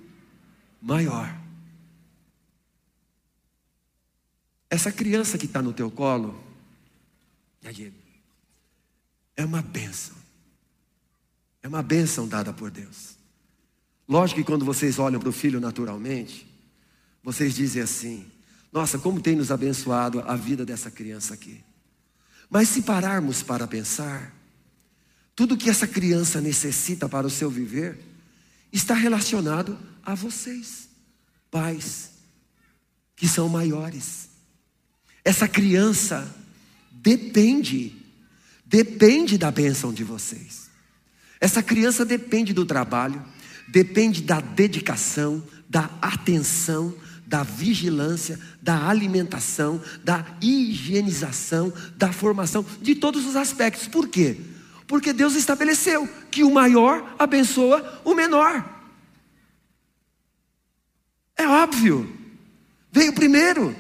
[0.83, 1.35] maior.
[4.68, 6.42] Essa criança que está no teu colo,
[9.37, 10.16] é uma bênção.
[11.62, 13.16] É uma bênção dada por Deus.
[14.07, 16.46] Lógico que quando vocês olham para o filho naturalmente,
[17.22, 18.26] vocês dizem assim:
[18.74, 21.62] nossa, como tem nos abençoado a vida dessa criança aqui.
[22.50, 24.34] Mas se pararmos para pensar,
[25.37, 28.00] tudo que essa criança necessita para o seu viver
[28.72, 30.88] está relacionado a vocês,
[31.52, 32.10] pais,
[33.14, 34.28] que são maiores.
[35.24, 36.34] Essa criança
[36.90, 37.96] depende,
[38.66, 40.68] depende da bênção de vocês.
[41.40, 43.24] Essa criança depende do trabalho,
[43.68, 46.92] depende da dedicação, da atenção,
[47.34, 53.88] da vigilância, da alimentação, da higienização, da formação, de todos os aspectos.
[53.88, 54.36] Por quê?
[54.86, 58.64] Porque Deus estabeleceu que o maior abençoa o menor.
[61.36, 62.08] É óbvio.
[62.92, 63.74] Veio primeiro.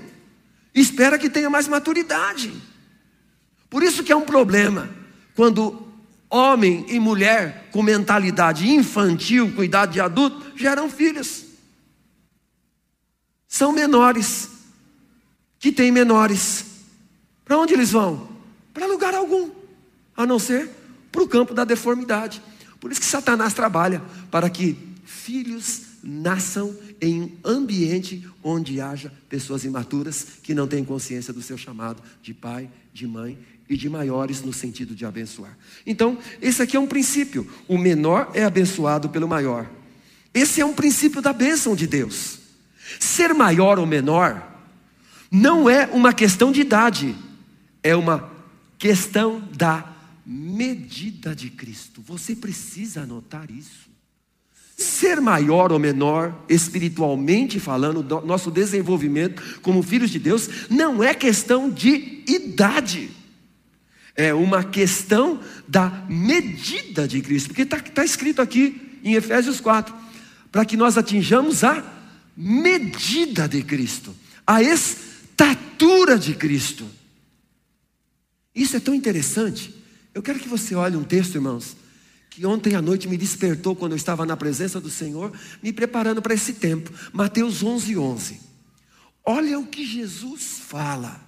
[0.74, 2.52] Espera que tenha mais maturidade.
[3.70, 4.90] Por isso que é um problema
[5.36, 5.86] quando
[6.28, 11.43] homem e mulher com mentalidade infantil, com idade de adulto, geram filhos.
[13.54, 14.48] São menores,
[15.60, 16.64] que têm menores.
[17.44, 18.28] Para onde eles vão?
[18.72, 19.48] Para lugar algum,
[20.16, 20.68] a não ser
[21.12, 22.42] para o campo da deformidade.
[22.80, 29.64] Por isso que Satanás trabalha para que filhos nasçam em um ambiente onde haja pessoas
[29.64, 33.38] imaturas que não têm consciência do seu chamado de pai, de mãe
[33.70, 35.56] e de maiores no sentido de abençoar.
[35.86, 37.48] Então, esse aqui é um princípio.
[37.68, 39.70] O menor é abençoado pelo maior.
[40.34, 42.42] Esse é um princípio da bênção de Deus.
[42.98, 44.42] Ser maior ou menor
[45.30, 47.14] não é uma questão de idade,
[47.82, 48.30] é uma
[48.78, 49.84] questão da
[50.24, 52.02] medida de Cristo.
[52.06, 53.90] Você precisa anotar isso.
[54.76, 61.70] Ser maior ou menor, espiritualmente falando, nosso desenvolvimento como filhos de Deus, não é questão
[61.70, 63.10] de idade,
[64.16, 69.94] é uma questão da medida de Cristo, porque está tá escrito aqui em Efésios 4,
[70.50, 71.93] para que nós atinjamos a
[72.36, 74.14] medida de Cristo,
[74.46, 76.86] a estatura de Cristo.
[78.54, 79.74] Isso é tão interessante.
[80.14, 81.76] Eu quero que você olhe um texto, irmãos,
[82.30, 86.22] que ontem à noite me despertou quando eu estava na presença do Senhor, me preparando
[86.22, 86.92] para esse tempo.
[87.12, 88.40] Mateus 11, 11.
[89.24, 91.20] Olha o que Jesus fala.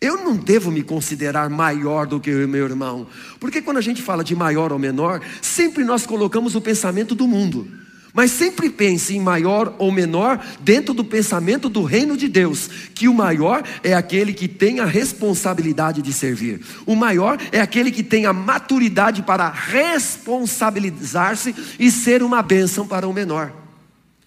[0.00, 3.08] Eu não devo me considerar maior do que o meu irmão,
[3.40, 7.26] porque quando a gente fala de maior ou menor, sempre nós colocamos o pensamento do
[7.26, 7.68] mundo.
[8.18, 13.06] Mas sempre pense em maior ou menor dentro do pensamento do reino de Deus, que
[13.06, 16.60] o maior é aquele que tem a responsabilidade de servir.
[16.84, 23.06] O maior é aquele que tem a maturidade para responsabilizar-se e ser uma bênção para
[23.06, 23.52] o menor.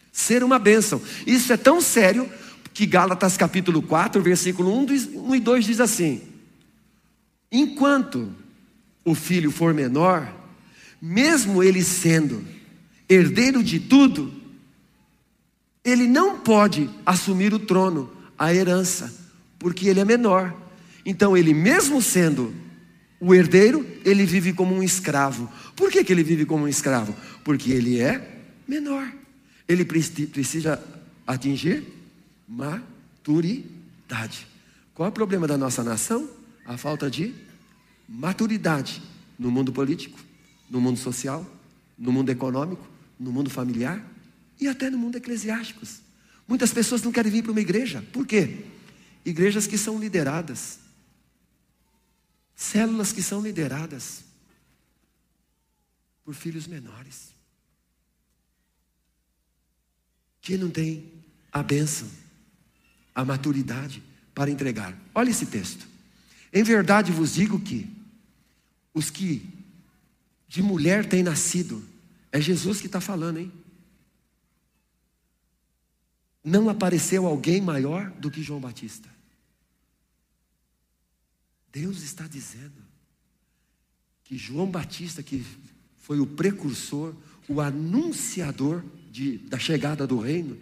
[0.09, 1.01] Ser uma bênção.
[1.27, 2.29] Isso é tão sério
[2.73, 6.21] que Gálatas capítulo 4, versículo 1 e 2 diz assim:
[7.51, 8.31] Enquanto
[9.03, 10.33] o filho for menor,
[11.01, 12.60] mesmo ele sendo
[13.13, 14.31] herdeiro de tudo,
[15.83, 19.13] ele não pode assumir o trono, a herança,
[19.59, 20.55] porque ele é menor.
[21.05, 22.53] Então, ele mesmo sendo
[23.19, 25.51] o herdeiro, ele vive como um escravo.
[25.75, 27.15] Por que, que ele vive como um escravo?
[27.43, 29.11] Porque ele é menor.
[29.67, 30.81] Ele precisa
[31.25, 31.83] atingir
[32.47, 34.47] maturidade.
[34.93, 36.29] Qual é o problema da nossa nação?
[36.65, 37.33] A falta de
[38.07, 39.01] maturidade
[39.37, 40.19] no mundo político,
[40.69, 41.45] no mundo social,
[41.97, 42.90] no mundo econômico,
[43.21, 44.03] no mundo familiar
[44.59, 45.85] e até no mundo eclesiástico.
[46.47, 48.03] Muitas pessoas não querem vir para uma igreja.
[48.11, 48.65] Por quê?
[49.23, 50.79] Igrejas que são lideradas.
[52.55, 54.23] Células que são lideradas
[56.25, 57.29] por filhos menores.
[60.41, 61.11] Que não tem
[61.51, 62.09] a bênção,
[63.13, 64.01] a maturidade
[64.33, 64.97] para entregar.
[65.13, 65.87] Olha esse texto.
[66.51, 67.87] Em verdade vos digo que
[68.95, 69.47] os que
[70.47, 71.90] de mulher têm nascido
[72.31, 73.51] é Jesus que está falando, hein?
[76.43, 79.09] Não apareceu alguém maior do que João Batista.
[81.71, 82.81] Deus está dizendo
[84.23, 85.45] que João Batista, que
[85.99, 87.15] foi o precursor,
[87.47, 90.57] o anunciador de, da chegada do reino,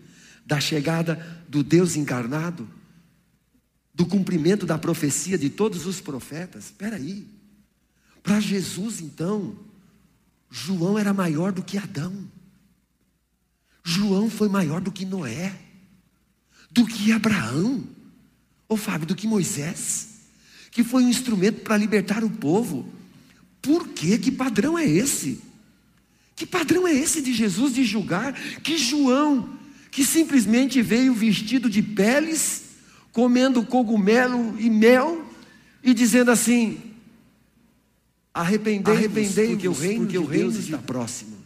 [0.46, 1.16] da chegada
[1.48, 2.68] do Deus encarnado,
[3.94, 6.66] do cumprimento da profecia de todos os profetas.
[6.66, 7.28] Espera aí.
[8.22, 9.58] Para Jesus, então,
[10.50, 12.14] João era maior do que Adão.
[13.84, 15.56] João foi maior do que Noé,
[16.72, 17.84] do que Abraão,
[18.68, 20.10] ou Fábio, do que Moisés,
[20.72, 22.88] que foi um instrumento para libertar o povo.
[23.62, 24.18] Por quê?
[24.18, 25.42] Que padrão é esse?
[26.36, 29.58] Que padrão é esse de Jesus de julgar que João,
[29.92, 32.64] que simplesmente veio vestido de peles,
[33.12, 35.26] comendo cogumelo e mel,
[35.84, 36.89] e dizendo assim:
[38.34, 41.38] Arrependei-vos, Arrependei porque o reino, porque de, o reino Deus está próximo.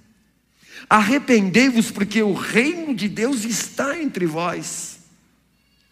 [0.90, 5.00] Arrependei-vos, porque o reino de Deus está entre vós.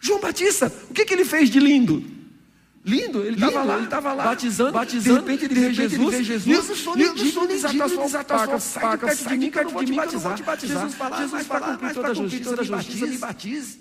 [0.00, 2.04] João Batista, o que, que ele fez de lindo?
[2.84, 6.24] Lindo, ele estava lá, ele estava lá, batizando, batizando, de repente ele vê Jesus, ele
[6.24, 9.84] Jesus, Jesus, sou indigno de desatar sua paca, sai perto de mim, eu não vou
[9.84, 10.36] te batizar.
[10.58, 13.78] Jesus fala, Jesus para cumprir toda a justiça, me batize.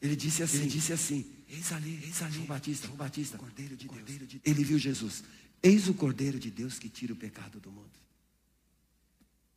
[0.00, 3.76] Ele disse assim, ele disse assim, eis ali, eis ali, João Batista, João Batista, Cordeiro
[3.76, 4.40] de Deus.
[4.42, 5.22] Ele viu Jesus.
[5.62, 7.90] Eis o Cordeiro de Deus que tira o pecado do mundo.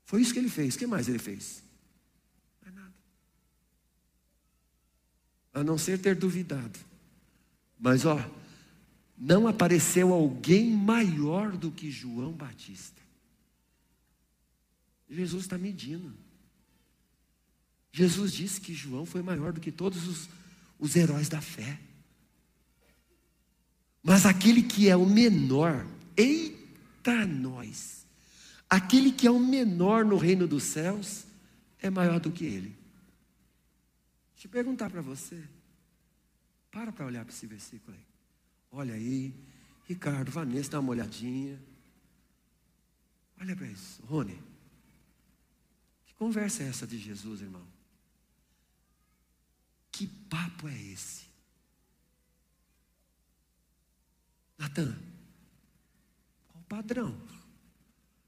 [0.06, 0.76] Foi isso que ele fez.
[0.76, 1.64] O que mais ele fez?
[2.62, 2.94] Não é nada.
[5.54, 6.80] A não ser ter duvidado.
[7.80, 8.20] Mas ó,
[9.18, 13.02] não apareceu alguém maior do que João Batista.
[15.10, 16.14] Jesus está medindo.
[17.92, 20.30] Jesus disse que João foi maior do que todos os,
[20.80, 21.80] os heróis da fé.
[24.04, 25.86] Mas aquele que é o menor,
[26.18, 28.06] eita nós,
[28.70, 31.26] aquele que é o menor no reino dos céus,
[31.80, 32.76] é maior do que ele.
[34.34, 35.44] Deixa eu perguntar para você.
[36.72, 38.04] Para para olhar para esse versículo aí.
[38.72, 39.34] Olha aí,
[39.88, 41.60] Ricardo, Vanessa, dá uma olhadinha.
[43.40, 44.40] Olha para isso, Rony.
[46.06, 47.66] Que conversa é essa de Jesus, irmão?
[49.92, 51.31] Que papo é esse?
[54.62, 54.96] Natan,
[56.70, 57.20] padrão.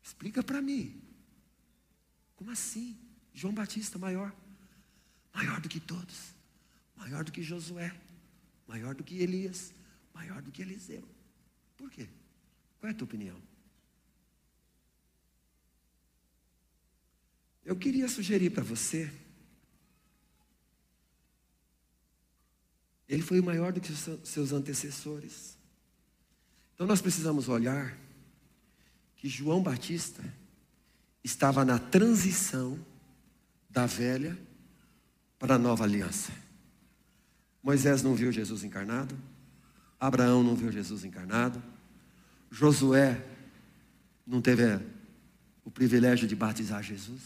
[0.01, 0.99] Explica para mim.
[2.35, 2.97] Como assim?
[3.35, 4.35] João Batista maior.
[5.31, 6.33] Maior do que todos.
[6.97, 7.95] Maior do que Josué.
[8.67, 9.75] Maior do que Elias.
[10.11, 11.07] Maior do que Eliseu.
[11.77, 12.09] Por quê?
[12.79, 13.39] Qual é a tua opinião?
[17.63, 19.13] Eu queria sugerir para você.
[23.07, 23.93] Ele foi maior do que
[24.25, 25.61] seus antecessores.
[26.73, 27.97] Então nós precisamos olhar
[29.15, 30.23] que João Batista
[31.23, 32.77] estava na transição
[33.69, 34.37] da velha
[35.39, 36.31] para a nova aliança.
[37.61, 39.17] Moisés não viu Jesus encarnado,
[39.99, 41.63] Abraão não viu Jesus encarnado,
[42.51, 43.25] Josué
[44.27, 44.63] não teve
[45.63, 47.21] o privilégio de batizar Jesus.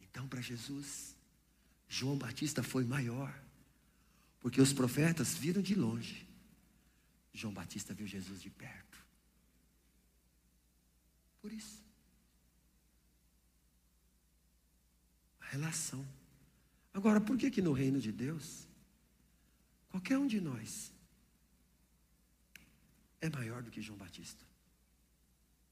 [0.00, 1.16] Então, para Jesus,
[1.88, 3.34] João Batista foi maior,
[4.38, 6.27] porque os profetas viram de longe,
[7.38, 8.98] João Batista viu Jesus de perto.
[11.40, 11.80] Por isso.
[15.40, 16.04] A relação.
[16.92, 18.66] Agora, por que que no reino de Deus,
[19.88, 20.92] qualquer um de nós
[23.20, 24.44] é maior do que João Batista?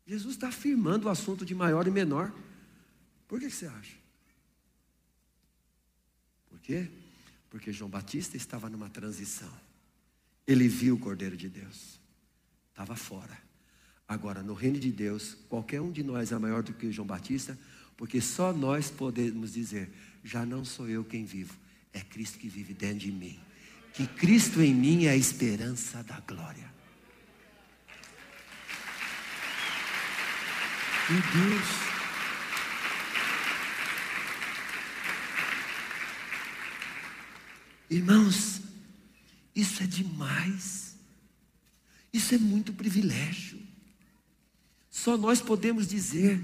[0.06, 2.32] Jesus está afirmando o assunto de maior e menor.
[3.26, 3.96] Por que, que você acha?
[6.48, 6.88] Por quê?
[7.50, 9.65] Porque João Batista estava numa transição.
[10.46, 11.98] Ele viu o Cordeiro de Deus.
[12.70, 13.36] Estava fora.
[14.08, 17.58] Agora, no reino de Deus, qualquer um de nós é maior do que João Batista,
[17.96, 19.90] porque só nós podemos dizer:
[20.22, 21.54] já não sou eu quem vivo,
[21.92, 23.38] é Cristo que vive dentro de mim.
[23.92, 26.70] Que Cristo em mim é a esperança da glória.
[31.08, 31.96] Meu Deus.
[37.88, 38.65] Irmãos,
[39.56, 40.94] isso é demais.
[42.12, 43.58] Isso é muito privilégio.
[44.90, 46.38] Só nós podemos dizer,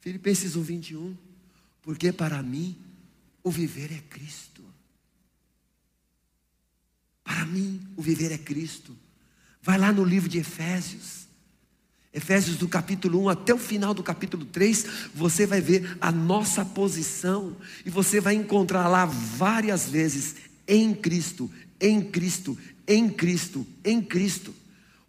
[0.00, 1.16] Filipenses 1, 21,
[1.82, 2.76] porque para mim
[3.42, 4.64] o viver é Cristo.
[7.22, 8.96] Para mim o viver é Cristo.
[9.62, 11.28] Vai lá no livro de Efésios.
[12.12, 16.64] Efésios do capítulo 1 até o final do capítulo 3, você vai ver a nossa
[16.64, 17.54] posição
[17.84, 21.50] e você vai encontrar lá várias vezes em Cristo,
[21.80, 22.56] em Cristo,
[22.86, 24.54] em Cristo, em Cristo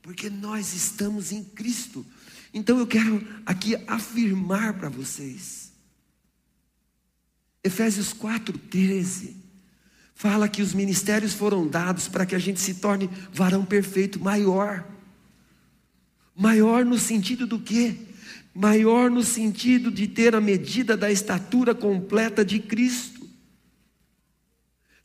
[0.09, 2.03] porque nós estamos em Cristo.
[2.51, 5.71] Então eu quero aqui afirmar para vocês.
[7.63, 9.35] Efésios 4:13
[10.15, 14.83] fala que os ministérios foram dados para que a gente se torne varão perfeito, maior.
[16.35, 17.95] Maior no sentido do quê?
[18.51, 23.18] Maior no sentido de ter a medida da estatura completa de Cristo.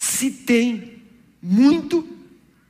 [0.05, 1.03] Se tem
[1.41, 2.07] muito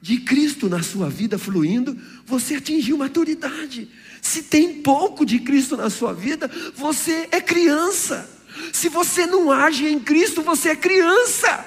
[0.00, 3.88] de Cristo na sua vida fluindo, você atingiu maturidade.
[4.22, 8.30] Se tem pouco de Cristo na sua vida, você é criança.
[8.72, 11.66] Se você não age em Cristo, você é criança.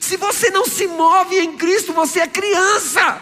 [0.00, 3.20] Se você não se move em Cristo, você é criança.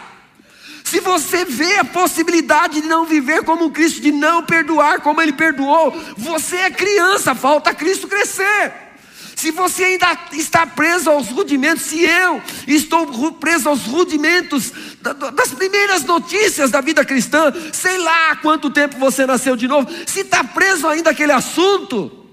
[0.83, 5.33] Se você vê a possibilidade de não viver como Cristo, de não perdoar como Ele
[5.33, 8.88] perdoou, você é criança, falta Cristo crescer.
[9.39, 14.73] Se você ainda está preso aos rudimentos, se eu estou preso aos rudimentos
[15.33, 20.19] das primeiras notícias da vida cristã, sei lá quanto tempo você nasceu de novo, se
[20.19, 22.27] está preso ainda aquele assunto,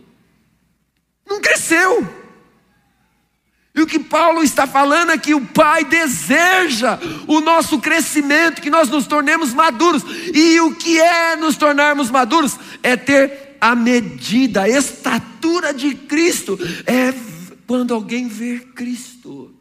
[1.24, 2.12] não cresceu.
[3.72, 6.98] E o que Paulo está falando é que o Pai deseja
[7.28, 10.02] o nosso crescimento, que nós nos tornemos maduros.
[10.34, 12.58] E o que é nos tornarmos maduros?
[12.82, 16.58] É ter a medida, a estatura de Cristo.
[16.86, 17.12] É
[17.66, 19.52] quando alguém vê Cristo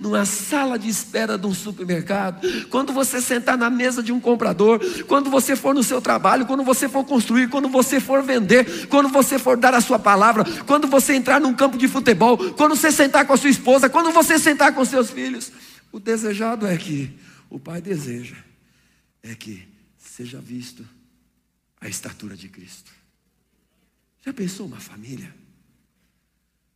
[0.00, 2.40] numa sala de espera de um supermercado,
[2.70, 6.64] quando você sentar na mesa de um comprador, quando você for no seu trabalho, quando
[6.64, 10.86] você for construir, quando você for vender, quando você for dar a sua palavra, quando
[10.86, 14.38] você entrar num campo de futebol, quando você sentar com a sua esposa, quando você
[14.38, 15.52] sentar com seus filhos,
[15.92, 17.10] o desejado é que
[17.50, 18.36] o Pai deseja
[19.22, 20.86] é que seja visto
[21.78, 22.90] a estatura de Cristo.
[24.20, 25.34] Já pensou uma família?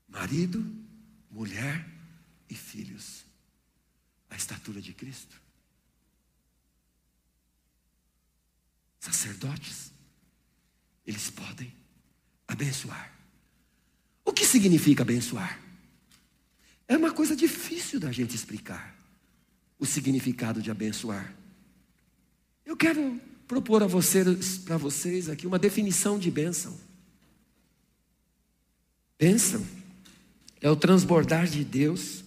[0.08, 0.64] Marido,
[1.30, 1.86] mulher
[2.48, 3.24] e filhos.
[4.30, 5.40] A estatura de Cristo.
[8.98, 9.92] Sacerdotes,
[11.06, 11.72] eles podem
[12.48, 13.12] abençoar.
[14.24, 15.60] O que significa abençoar?
[16.88, 18.96] É uma coisa difícil da gente explicar
[19.78, 21.34] o significado de abençoar.
[22.64, 26.78] Eu quero propor a vocês, para vocês aqui uma definição de bênção.
[29.18, 29.64] Bênção
[30.60, 32.24] é o transbordar de Deus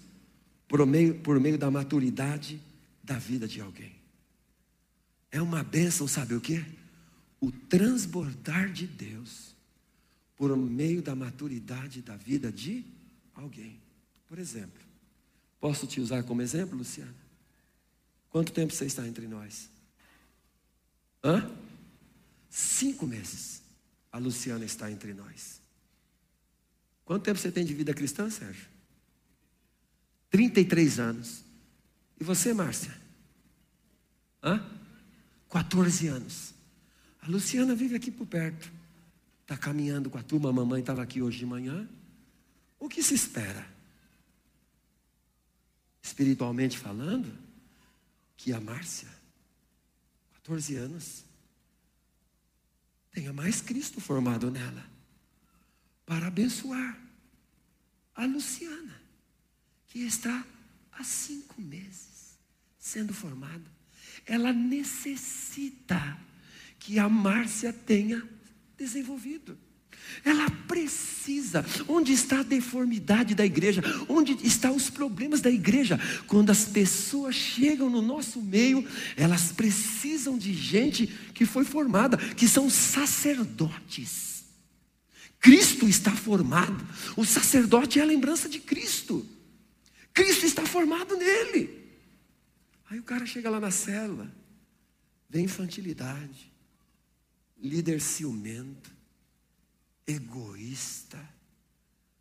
[0.68, 2.62] por meio, por meio da maturidade
[3.04, 3.96] da vida de alguém.
[5.32, 6.64] É uma bênção, sabe o que?
[7.40, 9.56] O transbordar de Deus
[10.36, 12.86] por meio da maturidade da vida de
[13.34, 13.80] alguém.
[14.28, 14.82] Por exemplo,
[15.60, 17.16] posso te usar como exemplo, Luciana?
[18.30, 19.70] Quanto tempo você está entre nós?
[21.24, 21.50] Hã?
[22.50, 23.62] Cinco meses.
[24.12, 25.62] A Luciana está entre nós.
[27.08, 28.68] Quanto tempo você tem de vida cristã, Sérgio?
[30.30, 31.41] 33 anos.
[32.20, 32.93] E você, Márcia?
[34.43, 34.62] Hã?
[35.49, 36.53] 14 anos.
[37.22, 38.70] A Luciana vive aqui por perto.
[39.41, 40.49] Está caminhando com a turma.
[40.49, 41.88] A mamãe estava aqui hoje de manhã.
[42.78, 43.66] O que se espera?
[46.03, 47.34] Espiritualmente falando,
[48.36, 49.08] que a Márcia,
[50.34, 51.24] 14 anos,
[53.14, 54.97] tenha mais Cristo formado nela,
[56.08, 56.97] para abençoar
[58.16, 58.99] a Luciana,
[59.88, 60.43] que está
[60.93, 62.39] há cinco meses
[62.80, 63.70] sendo formada.
[64.26, 66.18] Ela necessita
[66.80, 68.24] que a Márcia tenha
[68.78, 69.58] desenvolvido.
[70.24, 71.66] Ela precisa.
[71.88, 73.84] Onde está a deformidade da igreja?
[74.08, 75.99] Onde estão os problemas da igreja?
[76.26, 78.88] Quando as pessoas chegam no nosso meio,
[79.18, 84.37] elas precisam de gente que foi formada, que são sacerdotes.
[85.48, 86.86] Cristo está formado.
[87.16, 89.26] O sacerdote é a lembrança de Cristo.
[90.14, 91.89] Cristo está formado nele.
[92.89, 94.30] Aí o cara chega lá na célula,
[95.30, 96.52] vem infantilidade,
[97.58, 98.91] líder ciumento
[100.06, 101.18] egoísta,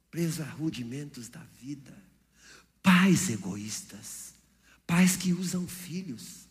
[0.09, 2.01] preso a rudimentos da vida,
[2.81, 4.35] pais egoístas,
[4.87, 6.47] pais que usam filhos,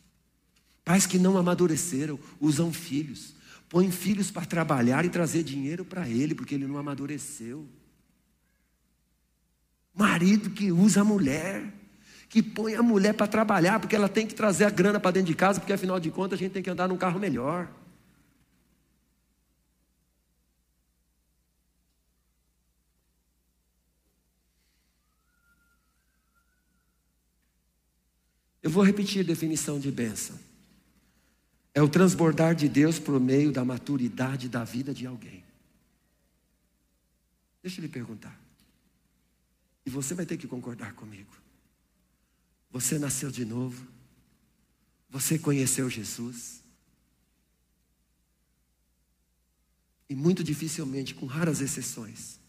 [0.84, 3.34] pais que não amadureceram, usam filhos,
[3.70, 7.68] põem filhos para trabalhar e trazer dinheiro para ele, porque ele não amadureceu.
[9.94, 11.74] Marido que usa a mulher,
[12.30, 15.28] que põe a mulher para trabalhar, porque ela tem que trazer a grana para dentro
[15.28, 17.70] de casa, porque afinal de contas a gente tem que andar num carro melhor.
[28.62, 30.36] Eu vou repetir a definição de bênção.
[31.76, 35.44] É o transbordar de Deus por meio da maturidade da vida de alguém.
[37.62, 38.40] Deixa eu lhe perguntar.
[39.86, 41.36] E você vai ter que concordar comigo.
[42.72, 43.86] Você nasceu de novo.
[45.10, 46.64] Você conheceu Jesus.
[50.10, 52.40] E muito dificilmente, com raras exceções,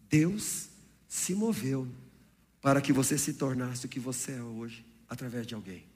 [0.00, 0.68] Deus
[1.08, 1.88] se moveu
[2.60, 5.87] para que você se tornasse o que você é hoje através de alguém.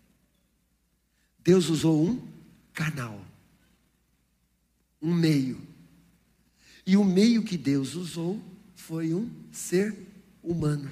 [1.44, 2.22] Deus usou um
[2.72, 3.24] canal,
[5.00, 5.60] um meio.
[6.86, 8.40] E o meio que Deus usou
[8.74, 9.96] foi um ser
[10.42, 10.90] humano.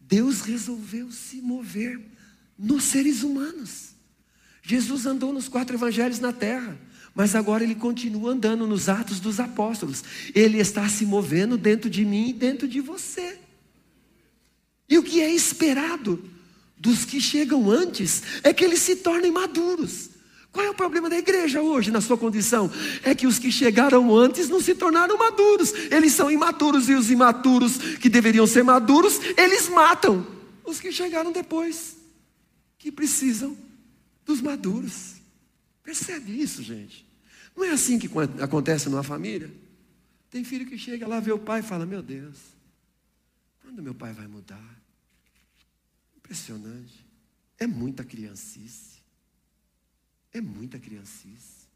[0.00, 2.00] Deus resolveu se mover
[2.58, 3.92] nos seres humanos.
[4.62, 6.78] Jesus andou nos quatro evangelhos na terra,
[7.14, 10.04] mas agora ele continua andando nos atos dos apóstolos.
[10.34, 13.38] Ele está se movendo dentro de mim e dentro de você.
[14.88, 16.22] E o que é esperado
[16.82, 20.10] dos que chegam antes é que eles se tornem maduros.
[20.50, 22.68] Qual é o problema da igreja hoje, na sua condição?
[23.04, 27.08] É que os que chegaram antes não se tornaram maduros, eles são imaturos, e os
[27.08, 30.26] imaturos que deveriam ser maduros, eles matam
[30.64, 31.96] os que chegaram depois,
[32.76, 33.56] que precisam
[34.26, 35.14] dos maduros.
[35.84, 37.06] Percebe isso, gente?
[37.56, 38.10] Não é assim que
[38.40, 39.50] acontece numa família?
[40.28, 42.38] Tem filho que chega lá, vê o pai e fala: Meu Deus,
[43.62, 44.81] quando meu pai vai mudar?
[46.32, 47.04] Impressionante.
[47.58, 49.02] É muita criancice.
[50.32, 51.68] É muita criancice.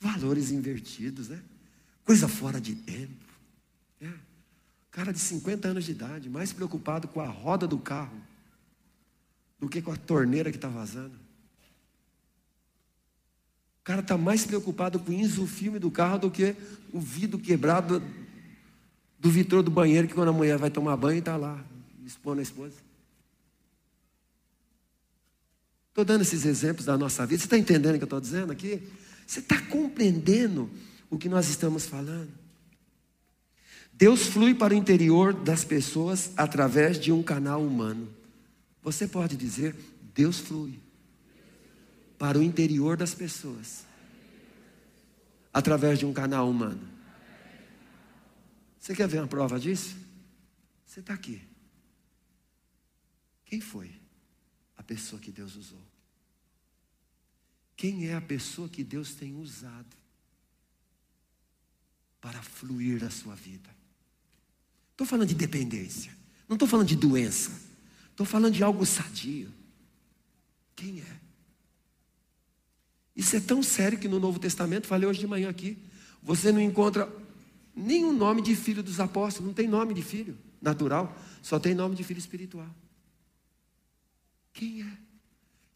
[0.00, 1.42] Valores invertidos, né?
[2.02, 3.26] Coisa fora de tempo.
[4.00, 4.10] É.
[4.90, 8.16] Cara de 50 anos de idade, mais preocupado com a roda do carro
[9.58, 11.14] do que com a torneira que está vazando.
[13.80, 16.56] O cara está mais preocupado com o filme do carro do que
[16.94, 18.02] o vidro quebrado
[19.18, 21.62] do vitrô do banheiro, que quando a mulher vai tomar banho está lá,
[22.06, 22.89] expondo a esposa.
[25.90, 27.40] Estou dando esses exemplos da nossa vida.
[27.40, 28.82] Você está entendendo o que eu estou dizendo aqui?
[29.26, 30.70] Você está compreendendo
[31.10, 32.30] o que nós estamos falando?
[33.92, 38.08] Deus flui para o interior das pessoas através de um canal humano.
[38.82, 39.76] Você pode dizer,
[40.14, 40.80] Deus flui
[42.16, 43.84] para o interior das pessoas
[45.52, 46.88] através de um canal humano.
[48.78, 49.96] Você quer ver uma prova disso?
[50.86, 51.42] Você está aqui.
[53.44, 53.99] Quem foi?
[54.90, 55.78] Pessoa que Deus usou.
[57.76, 59.96] Quem é a pessoa que Deus tem usado
[62.20, 63.70] para fluir a sua vida?
[64.90, 66.12] Estou falando de dependência,
[66.48, 67.52] não estou falando de doença,
[68.10, 69.54] estou falando de algo sadio.
[70.74, 71.20] Quem é?
[73.14, 75.78] Isso é tão sério que no Novo Testamento, falei hoje de manhã aqui,
[76.20, 77.08] você não encontra
[77.76, 81.94] nenhum nome de filho dos apóstolos, não tem nome de filho natural, só tem nome
[81.94, 82.68] de filho espiritual.
[84.52, 85.10] Quem é?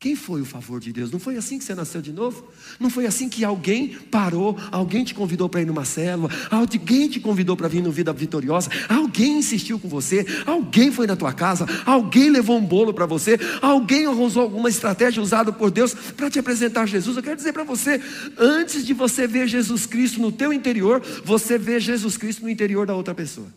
[0.04, 1.10] Quem foi o favor de Deus?
[1.10, 2.46] Não foi assim que você nasceu de novo?
[2.78, 7.18] Não foi assim que alguém parou, alguém te convidou para ir numa célula, alguém te
[7.18, 11.64] convidou para vir no Vida Vitoriosa, alguém insistiu com você, alguém foi na tua casa,
[11.86, 16.38] alguém levou um bolo para você, alguém usou alguma estratégia usada por Deus para te
[16.38, 17.16] apresentar Jesus.
[17.16, 17.98] Eu quero dizer para você,
[18.36, 22.86] antes de você ver Jesus Cristo no teu interior, você vê Jesus Cristo no interior
[22.86, 23.48] da outra pessoa.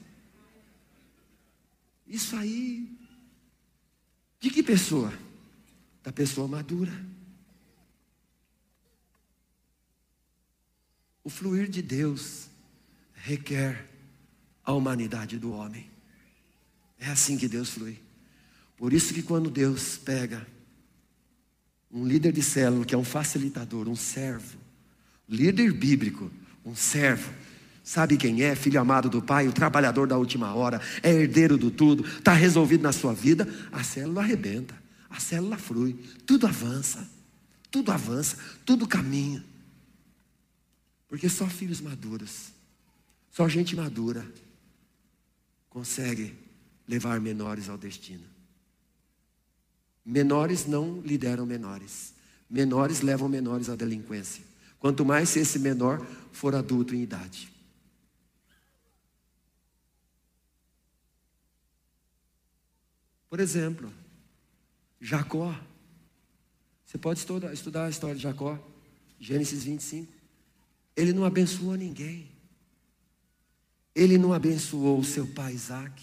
[2.07, 2.96] Isso aí.
[4.39, 5.13] De que pessoa?
[6.07, 7.05] da pessoa madura.
[11.21, 12.47] O fluir de Deus
[13.13, 13.89] requer
[14.63, 15.91] a humanidade do homem.
[16.97, 17.99] É assim que Deus flui.
[18.77, 20.47] Por isso que quando Deus pega
[21.91, 24.57] um líder de célula, que é um facilitador, um servo,
[25.27, 26.31] líder bíblico,
[26.63, 27.33] um servo,
[27.87, 28.55] sabe quem é?
[28.55, 32.81] Filho amado do Pai, o trabalhador da última hora, é herdeiro do tudo, está resolvido
[32.83, 35.93] na sua vida, a célula arrebenta a célula flui,
[36.25, 37.09] tudo avança,
[37.71, 39.43] tudo avança, tudo caminha.
[41.07, 42.51] Porque só filhos maduros,
[43.31, 44.25] só gente madura
[45.69, 46.35] consegue
[46.87, 48.23] levar menores ao destino.
[50.05, 52.13] Menores não lideram menores.
[52.49, 54.43] Menores levam menores à delinquência.
[54.79, 57.51] Quanto mais se esse menor for adulto em idade.
[63.29, 63.93] Por exemplo,
[64.99, 65.55] Jacó.
[66.85, 68.57] Você pode estudar, a história de Jacó,
[69.19, 70.11] Gênesis 25.
[70.95, 72.31] Ele não abençoou ninguém.
[73.93, 76.01] Ele não abençoou o seu pai Isaac.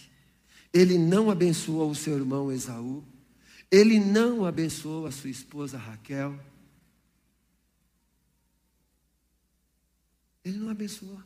[0.73, 3.03] Ele não abençoou o seu irmão Esaú.
[3.71, 6.39] Ele não abençoou a sua esposa Raquel.
[10.45, 11.21] Ele não abençoou.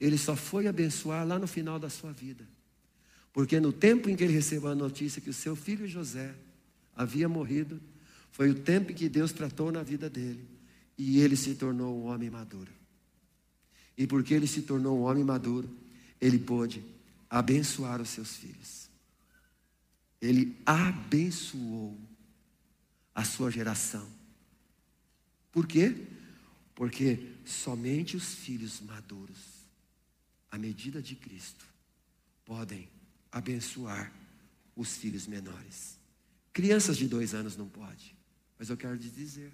[0.00, 2.46] Ele só foi abençoar lá no final da sua vida.
[3.32, 6.34] Porque no tempo em que ele recebeu a notícia que o seu filho José
[6.94, 7.80] havia morrido,
[8.32, 10.44] foi o tempo em que Deus tratou na vida dele.
[10.98, 12.70] E ele se tornou um homem maduro.
[13.96, 15.68] E porque ele se tornou um homem maduro,
[16.20, 16.82] ele pôde
[17.28, 18.88] abençoar os seus filhos.
[20.20, 21.98] Ele abençoou
[23.14, 24.06] a sua geração.
[25.52, 25.96] Por quê?
[26.74, 29.38] Porque somente os filhos maduros,
[30.50, 31.64] à medida de Cristo,
[32.44, 32.88] podem
[33.30, 34.12] abençoar
[34.76, 35.98] os filhos menores.
[36.52, 38.16] Crianças de dois anos não pode,
[38.58, 39.52] mas eu quero te dizer,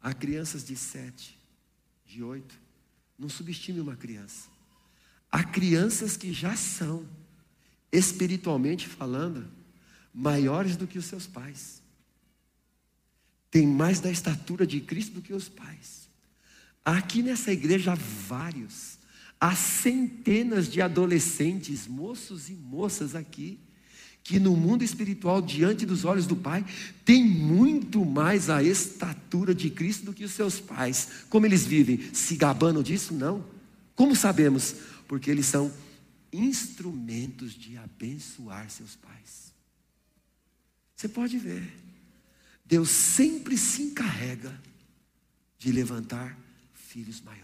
[0.00, 1.38] há crianças de sete,
[2.04, 2.58] de oito,
[3.18, 4.48] não subestime uma criança.
[5.30, 7.08] Há crianças que já são,
[7.90, 9.50] espiritualmente falando,
[10.12, 11.82] maiores do que os seus pais.
[13.50, 16.08] Tem mais da estatura de Cristo do que os pais.
[16.84, 18.98] Aqui nessa igreja há vários
[19.44, 23.60] Há centenas de adolescentes, moços e moças aqui,
[24.22, 26.64] que no mundo espiritual, diante dos olhos do Pai,
[27.04, 31.26] tem muito mais a estatura de Cristo do que os seus pais.
[31.28, 32.10] Como eles vivem?
[32.14, 33.12] Se gabando disso?
[33.12, 33.44] Não.
[33.94, 34.76] Como sabemos?
[35.06, 35.70] Porque eles são
[36.32, 39.52] instrumentos de abençoar seus pais.
[40.96, 41.70] Você pode ver,
[42.64, 44.58] Deus sempre se encarrega
[45.58, 46.34] de levantar
[46.72, 47.43] filhos maiores.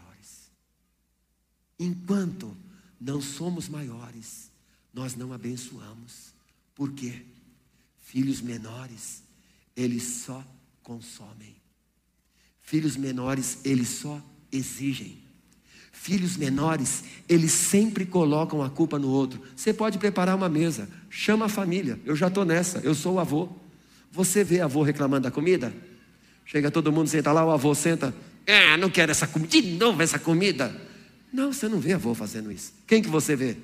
[1.80, 2.54] Enquanto
[3.00, 4.50] não somos maiores,
[4.92, 6.34] nós não abençoamos.
[6.74, 7.22] Por quê?
[8.04, 9.22] Filhos menores,
[9.74, 10.44] eles só
[10.82, 11.56] consomem.
[12.60, 14.22] Filhos menores, eles só
[14.52, 15.16] exigem.
[15.90, 19.40] Filhos menores, eles sempre colocam a culpa no outro.
[19.56, 21.98] Você pode preparar uma mesa, chama a família.
[22.04, 23.48] Eu já estou nessa, eu sou o avô.
[24.12, 25.74] Você vê avô reclamando da comida?
[26.44, 28.14] Chega todo mundo, senta lá, o avô senta.
[28.46, 30.89] Ah, não quero essa comida, de novo essa comida.
[31.32, 32.72] Não, você não vê avô fazendo isso.
[32.86, 33.56] Quem que você vê?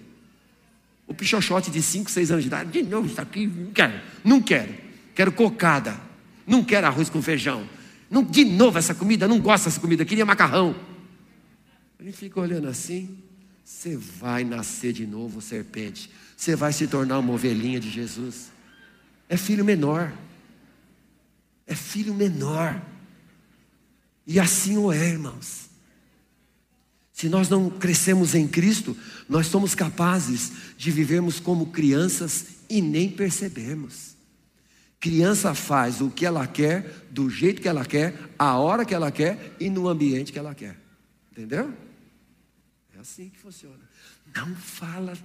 [1.06, 2.70] O pichochote de 5, 6 anos de idade.
[2.70, 4.00] De novo, isso aqui, não quero.
[4.24, 4.74] Não quero.
[5.14, 6.00] Quero cocada.
[6.46, 7.68] Não quero arroz com feijão.
[8.10, 10.76] Não, de novo essa comida, não gosto dessa comida, queria macarrão.
[12.00, 13.18] Gente fica olhando assim.
[13.64, 16.08] Você vai nascer de novo, serpente.
[16.36, 18.52] Você vai se tornar uma ovelhinha de Jesus.
[19.28, 20.12] É filho menor.
[21.66, 22.80] É filho menor.
[24.24, 25.65] E assim o é, irmãos.
[27.16, 28.94] Se nós não crescemos em Cristo,
[29.26, 34.14] nós somos capazes de vivermos como crianças e nem percebemos.
[35.00, 39.10] Criança faz o que ela quer, do jeito que ela quer, a hora que ela
[39.10, 40.78] quer e no ambiente que ela quer.
[41.32, 41.72] Entendeu?
[42.94, 43.80] É assim que funciona.
[44.34, 45.16] Não fala,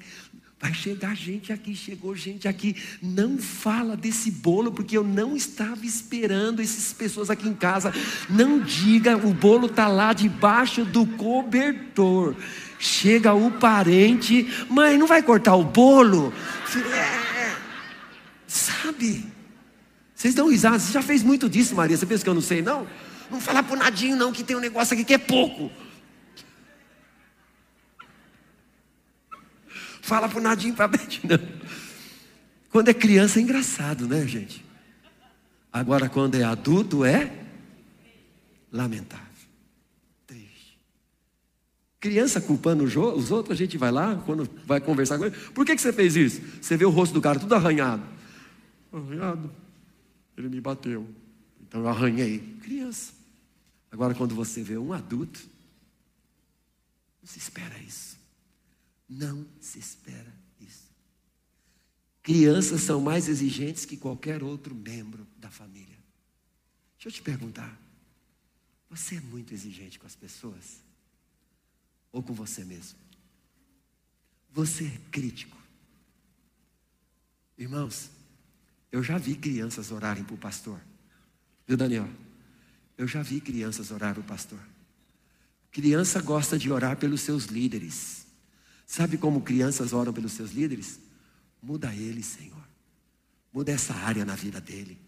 [0.62, 2.76] Vai chegar gente aqui, chegou gente aqui.
[3.02, 7.92] Não fala desse bolo, porque eu não estava esperando essas pessoas aqui em casa.
[8.30, 12.36] Não diga, o bolo está lá debaixo do cobertor.
[12.78, 16.32] Chega o parente, mãe, não vai cortar o bolo?
[16.76, 17.56] É,
[18.46, 19.26] sabe?
[20.14, 21.98] Vocês dão risada, você já fez muito disso, Maria.
[21.98, 22.86] Você pensa que eu não sei, não?
[23.32, 25.72] Não fala pro Nadinho, não, que tem um negócio aqui que é pouco.
[30.02, 31.22] Fala pro Nadinho para Beth.
[32.72, 34.66] Quando é criança é engraçado, né, gente?
[35.72, 37.32] Agora, quando é adulto, é
[38.72, 39.26] lamentável.
[40.26, 40.78] Triste.
[42.00, 45.36] Criança culpando os outros, a gente vai lá, quando vai conversar com ele.
[45.54, 46.42] Por que, que você fez isso?
[46.62, 48.04] Você vê o rosto do cara tudo arranhado.
[48.92, 49.52] Arranhado.
[50.38, 51.08] Ele me bateu.
[51.62, 52.40] Então eu arranhei.
[52.62, 53.14] Criança.
[53.92, 55.42] Agora, quando você vê um adulto,
[57.22, 58.21] não se espera isso.
[59.14, 60.90] Não se espera isso.
[62.24, 65.98] Crianças são mais exigentes que qualquer outro membro da família.
[66.96, 67.78] Deixa eu te perguntar:
[68.90, 70.80] você é muito exigente com as pessoas?
[72.10, 72.98] Ou com você mesmo?
[74.54, 75.58] Você é crítico?
[77.58, 78.10] Irmãos,
[78.94, 80.80] eu já vi crianças orarem para o pastor.
[81.68, 82.10] Viu, Daniel?
[82.98, 84.60] Eu já vi crianças orar para o pastor.
[85.70, 88.21] Criança gosta de orar pelos seus líderes.
[88.92, 91.00] Sabe como crianças oram pelos seus líderes?
[91.64, 92.68] Muda ele, Senhor.
[93.54, 95.00] Muda essa área na vida dele.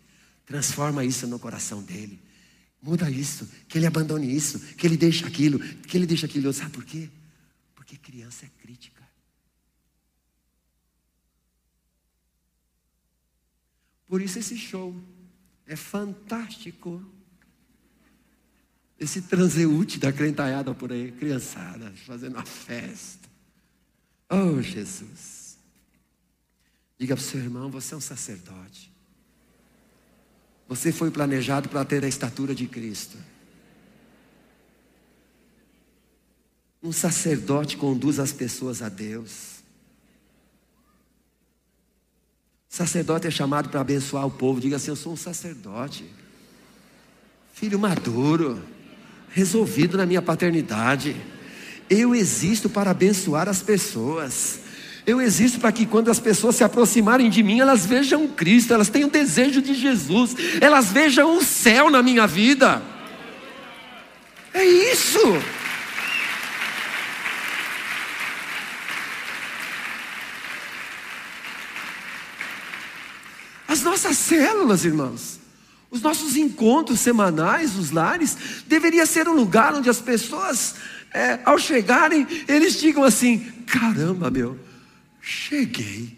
[0.46, 2.18] Transforma isso no coração dele.
[2.82, 6.54] Muda isso, que ele abandone isso, que ele deixe aquilo, que ele deixe aquilo.
[6.54, 7.10] Sabe por quê?
[7.76, 9.04] Porque criança é crítica.
[14.08, 14.96] Por isso esse show
[15.68, 17.04] é fantástico.
[18.98, 23.33] Esse transeúte da crentalhada por aí, criançada, fazendo uma festa.
[24.34, 25.60] Oh, Jesus.
[26.98, 28.92] Diga para o seu irmão: você é um sacerdote.
[30.68, 33.16] Você foi planejado para ter a estatura de Cristo.
[36.82, 39.62] Um sacerdote conduz as pessoas a Deus.
[42.68, 44.60] Sacerdote é chamado para abençoar o povo.
[44.60, 46.10] Diga assim: Eu sou um sacerdote.
[47.54, 48.64] Filho maduro,
[49.30, 51.16] resolvido na minha paternidade.
[51.90, 54.60] Eu existo para abençoar as pessoas.
[55.06, 58.90] Eu existo para que quando as pessoas se aproximarem de mim, elas vejam Cristo, elas
[58.90, 62.82] tenham desejo de Jesus, elas vejam o céu na minha vida.
[64.54, 65.20] É isso.
[73.68, 75.40] As nossas células, irmãos,
[75.90, 80.76] os nossos encontros semanais, os lares, deveria ser um lugar onde as pessoas
[81.14, 84.60] é, ao chegarem, eles digam assim: caramba, meu,
[85.22, 86.18] cheguei.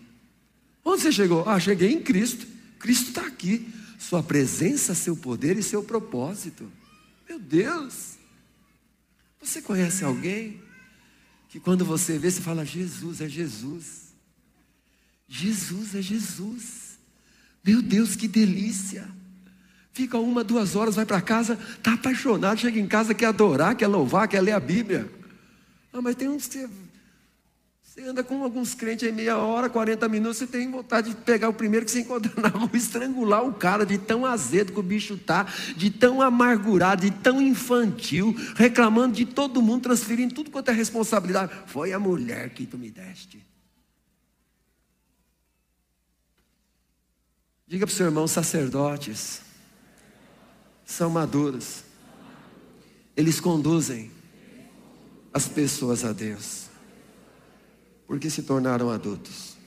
[0.84, 1.48] Onde você chegou?
[1.48, 2.48] Ah, cheguei em Cristo.
[2.80, 3.68] Cristo está aqui.
[4.00, 6.72] Sua presença, seu poder e seu propósito.
[7.28, 8.16] Meu Deus!
[9.42, 10.62] Você conhece alguém
[11.50, 14.14] que quando você vê, você fala: Jesus é Jesus.
[15.28, 17.00] Jesus é Jesus.
[17.64, 19.10] Meu Deus, que delícia!
[19.96, 23.88] Fica uma, duas horas, vai para casa, está apaixonado, chega em casa, quer adorar, quer
[23.88, 25.10] louvar, quer ler a Bíblia.
[25.94, 26.44] Ah, mas tem uns.
[26.44, 26.68] Você,
[27.82, 31.48] você anda com alguns crentes aí meia hora, 40 minutos, você tem vontade de pegar
[31.48, 34.84] o primeiro que você encontra na e estrangular o cara de tão azedo que o
[34.84, 40.72] bicho tá, de tão amargurado, de tão infantil, reclamando de todo mundo, transferindo tudo quanto
[40.72, 41.54] é responsabilidade.
[41.68, 43.42] Foi a mulher que tu me deste.
[47.66, 49.45] Diga para o seu irmão, sacerdotes
[50.86, 51.84] são maduros.
[53.18, 54.12] Eles conduzem
[55.34, 56.68] as pessoas a Deus.
[58.08, 59.58] Porque se tornaram adultos.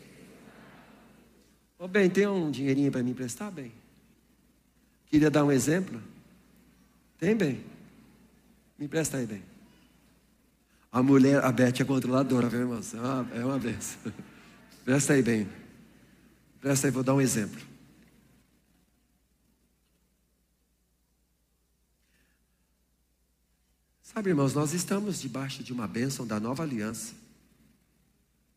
[1.79, 3.73] Ô oh, bem, tem um dinheirinho para me emprestar, bem?
[5.07, 6.01] Queria dar um exemplo?
[7.19, 7.65] Tem, bem?
[8.79, 9.43] Me empresta aí, bem.
[10.91, 12.95] A mulher, a Beth é controladora, viu, irmãos?
[12.95, 14.13] É uma, é uma benção.
[14.85, 15.49] Presta aí, bem.
[16.61, 17.68] Presta aí, vou dar um exemplo.
[24.19, 27.15] Sabe, irmãos, nós estamos debaixo de uma bênção da nova aliança.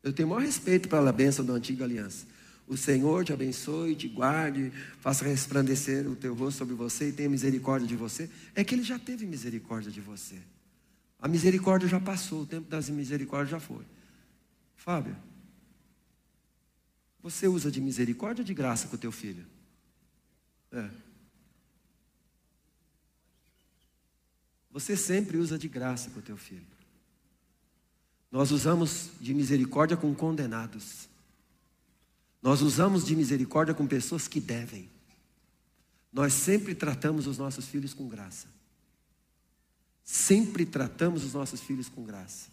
[0.02, 2.26] Eu tenho o maior respeito pela bênção da antiga aliança.
[2.68, 7.30] O Senhor te abençoe, te guarde, faça resplandecer o teu rosto sobre você e tenha
[7.30, 8.28] misericórdia de você.
[8.56, 10.40] É que Ele já teve misericórdia de você.
[11.20, 13.86] A misericórdia já passou, o tempo das misericórdias já foi.
[14.76, 15.16] Fábio,
[17.22, 19.46] você usa de misericórdia ou de graça com o teu filho?
[20.72, 20.90] É.
[24.72, 26.66] Você sempre usa de graça com o teu filho.
[28.32, 31.10] Nós usamos de misericórdia com condenados.
[32.42, 34.90] Nós usamos de misericórdia com pessoas que devem.
[36.12, 38.48] Nós sempre tratamos os nossos filhos com graça.
[40.04, 42.50] Sempre tratamos os nossos filhos com graça.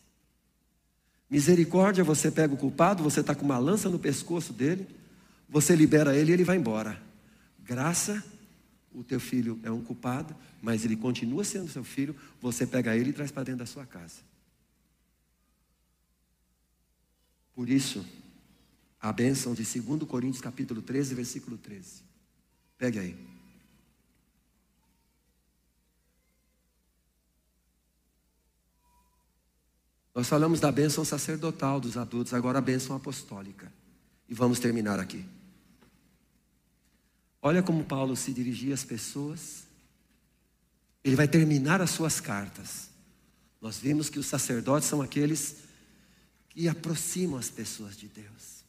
[1.30, 4.86] Misericórdia, você pega o culpado, você está com uma lança no pescoço dele,
[5.48, 7.00] você libera ele e ele vai embora.
[7.60, 8.24] Graça,
[8.98, 13.10] o teu filho é um culpado, mas ele continua sendo seu filho, você pega ele
[13.10, 14.16] e traz para dentro da sua casa.
[17.54, 18.04] Por isso,
[19.00, 22.02] a bênção de 2 Coríntios capítulo 13, versículo 13.
[22.76, 23.28] Pegue aí.
[30.12, 33.72] Nós falamos da bênção sacerdotal dos adultos, agora a bênção apostólica.
[34.28, 35.24] E vamos terminar aqui.
[37.40, 39.64] Olha como Paulo se dirigia às pessoas.
[41.04, 42.88] Ele vai terminar as suas cartas.
[43.60, 45.56] Nós vimos que os sacerdotes são aqueles
[46.48, 48.64] que aproximam as pessoas de Deus.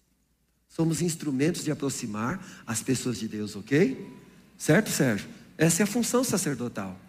[0.68, 4.18] Somos instrumentos de aproximar as pessoas de Deus, ok?
[4.58, 5.28] Certo, Sérgio?
[5.58, 7.00] Essa é a função sacerdotal.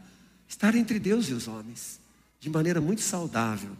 [0.49, 2.01] Estar entre Deus e os homens,
[2.41, 3.77] de maneira muito saudável.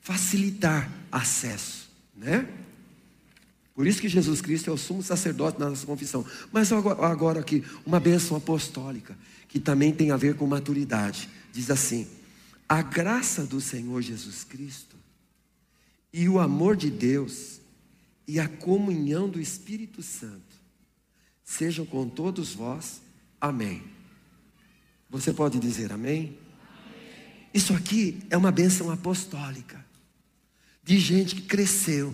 [0.00, 2.46] Facilitar acesso, né?
[3.78, 6.26] Por isso que Jesus Cristo é o sumo sacerdote na nossa confissão.
[6.50, 9.16] Mas agora aqui, uma bênção apostólica,
[9.46, 11.28] que também tem a ver com maturidade.
[11.52, 12.08] Diz assim:
[12.68, 14.96] a graça do Senhor Jesus Cristo
[16.12, 17.60] e o amor de Deus
[18.26, 20.56] e a comunhão do Espírito Santo
[21.44, 23.00] sejam com todos vós.
[23.40, 23.84] Amém.
[25.08, 26.36] Você pode dizer amém?
[27.54, 29.86] Isso aqui é uma bênção apostólica
[30.82, 32.12] de gente que cresceu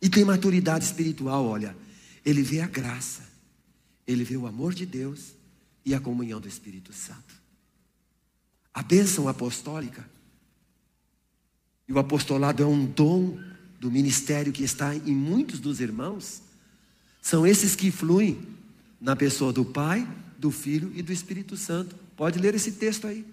[0.00, 1.76] e tem maturidade espiritual, olha,
[2.24, 3.28] ele vê a graça,
[4.06, 5.34] ele vê o amor de Deus
[5.84, 7.34] e a comunhão do Espírito Santo.
[8.72, 10.08] A bênção apostólica
[11.88, 13.38] e o apostolado é um dom
[13.80, 16.42] do ministério que está em muitos dos irmãos.
[17.20, 18.40] São esses que fluem
[19.00, 21.96] na pessoa do Pai, do Filho e do Espírito Santo.
[22.16, 23.26] Pode ler esse texto aí.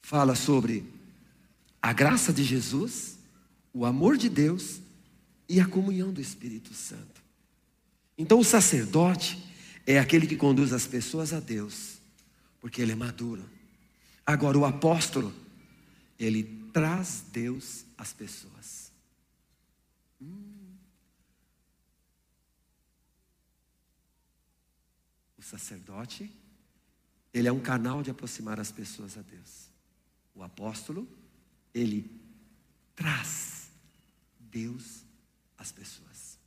[0.00, 0.84] Fala sobre
[1.82, 3.18] a graça de Jesus,
[3.72, 4.80] o amor de Deus
[5.48, 7.22] e a comunhão do Espírito Santo.
[8.18, 9.42] Então, o sacerdote
[9.86, 11.98] é aquele que conduz as pessoas a Deus,
[12.60, 13.48] porque ele é maduro.
[14.24, 15.32] Agora, o apóstolo,
[16.18, 18.90] ele traz Deus às pessoas.
[20.20, 20.74] Hum.
[25.38, 26.32] O sacerdote,
[27.32, 29.68] ele é um canal de aproximar as pessoas a Deus.
[30.34, 31.06] O apóstolo,
[31.72, 32.10] ele
[32.96, 33.70] traz
[34.40, 35.05] Deus
[35.66, 36.38] às pessoas.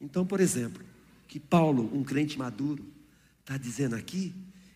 [0.00, 0.84] Então, por exemplo,
[1.26, 2.84] que Paulo, um crente maduro,
[3.40, 4.34] está dizendo aqui,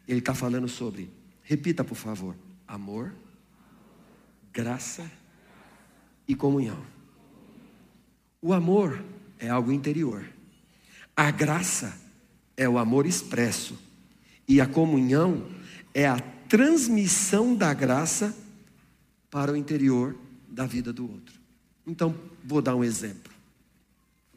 [0.09, 1.11] ele está falando sobre,
[1.43, 2.35] repita por favor,
[2.67, 3.15] amor,
[4.53, 5.11] graça
[6.27, 6.83] e comunhão.
[8.41, 9.05] O amor
[9.39, 10.25] é algo interior,
[11.15, 11.95] a graça
[12.57, 13.79] é o amor expresso,
[14.49, 15.47] e a comunhão
[15.93, 18.35] é a transmissão da graça
[19.31, 20.17] para o interior
[20.49, 21.39] da vida do outro.
[21.87, 23.30] Então, vou dar um exemplo.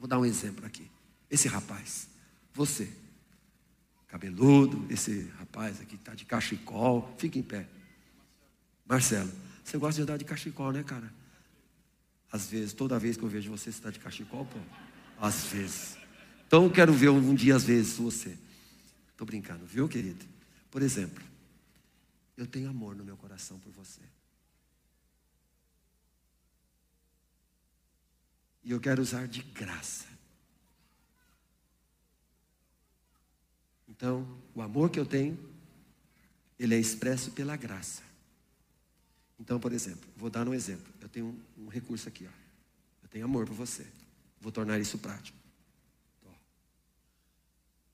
[0.04, 0.92] Vou dar um exemplo aqui.
[1.32, 2.10] Esse rapaz,
[2.54, 2.92] você,
[4.10, 7.66] cabeludo, esse rapaz aqui está de cachecol, fica em pé.
[8.86, 9.32] Marcelo,
[9.64, 11.10] você gosta de andar de cachecol, né, cara?
[12.30, 14.60] Às vezes, toda vez que eu vejo você, você está de cachecol, pô?
[15.22, 15.98] Às vezes.
[16.48, 18.38] Então, eu quero ver um dia, às vezes, você.
[19.10, 20.26] Estou brincando, viu, querido?
[20.70, 21.24] Por exemplo,
[22.36, 24.02] eu tenho amor no meu coração por você.
[28.64, 30.06] E eu quero usar de graça.
[33.88, 35.38] Então, o amor que eu tenho,
[36.58, 38.02] ele é expresso pela graça.
[39.40, 40.92] Então, por exemplo, vou dar um exemplo.
[41.02, 41.26] Eu tenho
[41.58, 43.04] um, um recurso aqui, ó.
[43.04, 43.86] Eu tenho amor por você.
[44.40, 45.44] Vou tornar isso prático.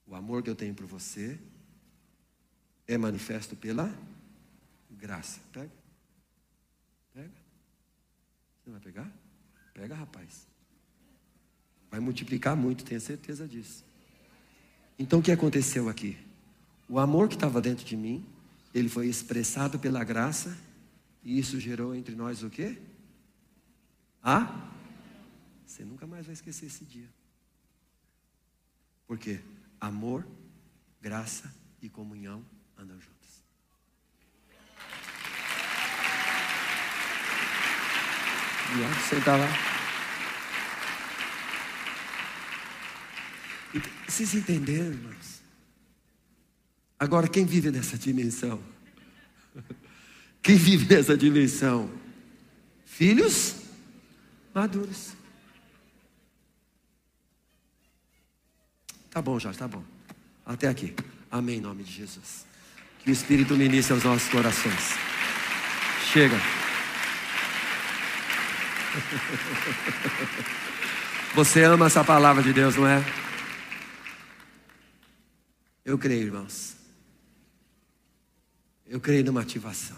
[0.10, 1.40] O amor que eu tenho por você
[2.88, 3.94] é manifesto pela
[4.90, 5.40] graça.
[5.54, 5.72] Pega.
[7.14, 7.32] Pega.
[8.64, 9.12] Você vai pegar?
[9.72, 10.49] Pega, rapaz.
[11.90, 13.84] Vai multiplicar muito, tenho certeza disso.
[14.98, 16.18] Então o que aconteceu aqui?
[16.88, 18.26] O amor que estava dentro de mim,
[18.74, 20.58] ele foi expressado pela graça,
[21.24, 22.78] e isso gerou entre nós o quê?
[24.24, 24.70] Ah?
[25.66, 27.08] Você nunca mais vai esquecer esse dia.
[29.08, 29.40] Por quê?
[29.80, 30.28] Amor,
[31.02, 32.44] graça e comunhão
[32.78, 33.42] andam juntos.
[38.72, 39.79] E senta lá.
[44.08, 45.42] Vocês entenderam, irmãos?
[47.00, 48.62] Agora, quem vive nessa dimensão?
[50.42, 51.90] Quem vive nessa dimensão?
[53.00, 53.56] filhos
[54.54, 55.14] maduros.
[59.10, 59.82] Tá bom, Jorge, tá bom.
[60.46, 60.94] Até aqui.
[61.32, 62.46] Amém, em nome de Jesus.
[63.02, 64.98] Que o Espírito ministre aos nossos corações.
[66.12, 66.36] Chega.
[71.36, 73.02] Você ama essa palavra de Deus, não é?
[75.90, 76.76] Eu creio, irmãos.
[78.86, 79.98] Eu creio numa ativação.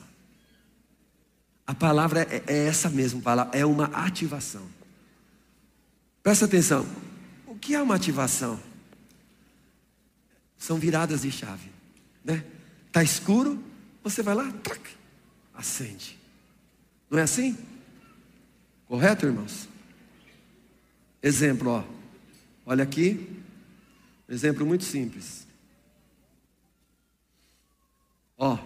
[1.67, 4.65] A palavra é, é essa mesma palavra, é uma ativação.
[6.23, 6.87] Presta atenção.
[7.45, 8.57] O que é uma ativação?
[10.57, 11.69] São viradas de chave,
[12.23, 12.45] né?
[12.89, 13.61] Tá escuro,
[14.01, 14.95] você vai lá, trac,
[15.53, 16.17] acende.
[17.09, 17.57] Não é assim?
[18.87, 19.67] Correto, irmãos?
[21.21, 21.83] Exemplo, ó.
[22.65, 23.43] Olha aqui.
[24.29, 25.51] Exemplo muito simples.
[28.41, 28.57] Ó.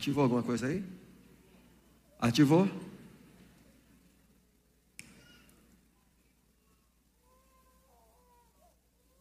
[0.00, 0.82] Ativou alguma coisa aí?
[2.18, 2.66] Ativou?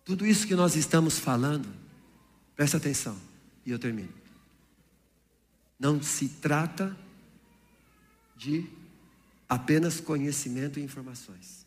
[0.05, 1.67] Tudo isso que nós estamos falando,
[2.55, 3.19] presta atenção,
[3.65, 4.13] e eu termino.
[5.77, 6.97] Não se trata
[8.38, 8.65] de
[9.49, 11.65] apenas conhecimento e informações.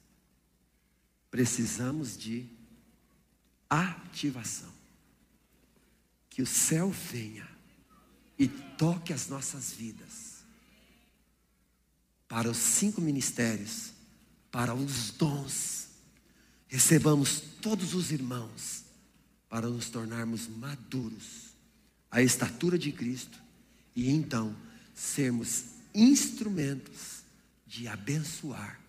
[1.30, 2.46] Precisamos de
[3.68, 4.72] ativação.
[6.30, 7.51] Que o céu venha
[8.42, 10.42] e toque as nossas vidas
[12.26, 13.92] para os cinco ministérios,
[14.50, 15.86] para os dons.
[16.66, 18.82] Recebamos todos os irmãos
[19.48, 21.54] para nos tornarmos maduros
[22.10, 23.38] à estatura de Cristo
[23.94, 24.56] e então
[24.92, 25.64] sermos
[25.94, 27.22] instrumentos
[27.64, 28.80] de abençoar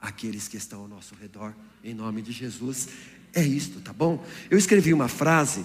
[0.00, 1.54] aqueles que estão ao nosso redor,
[1.84, 2.88] em nome de Jesus.
[3.32, 4.26] É isto, tá bom?
[4.50, 5.64] Eu escrevi uma frase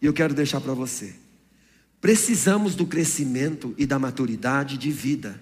[0.00, 1.19] e eu quero deixar para você.
[2.00, 5.40] Precisamos do crescimento e da maturidade de vida,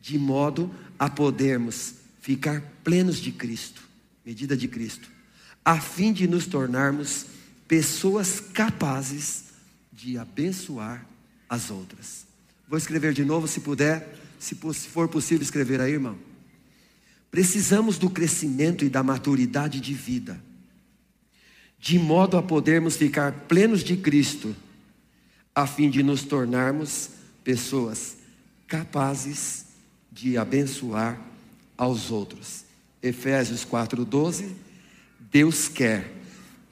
[0.00, 3.82] de modo a podermos ficar plenos de Cristo,
[4.24, 5.08] medida de Cristo,
[5.64, 7.26] a fim de nos tornarmos
[7.66, 9.46] pessoas capazes
[9.92, 11.04] de abençoar
[11.48, 12.26] as outras.
[12.68, 14.54] Vou escrever de novo, se puder, se
[14.88, 16.16] for possível escrever aí, irmão.
[17.30, 20.40] Precisamos do crescimento e da maturidade de vida,
[21.78, 24.54] de modo a podermos ficar plenos de Cristo,
[25.56, 27.10] a fim de nos tornarmos
[27.42, 28.18] pessoas
[28.68, 29.64] capazes
[30.12, 31.20] de abençoar
[31.76, 32.64] aos outros.
[33.02, 34.54] Efésios 4:12,
[35.18, 36.12] Deus quer.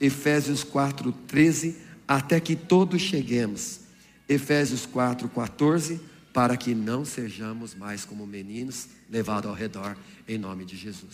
[0.01, 1.75] Efésios 4:13,
[2.07, 3.85] até que todos cheguemos
[4.29, 6.01] Efésios 4, 14,
[6.33, 11.13] para que não sejamos mais como meninos levados ao redor, em nome de Jesus.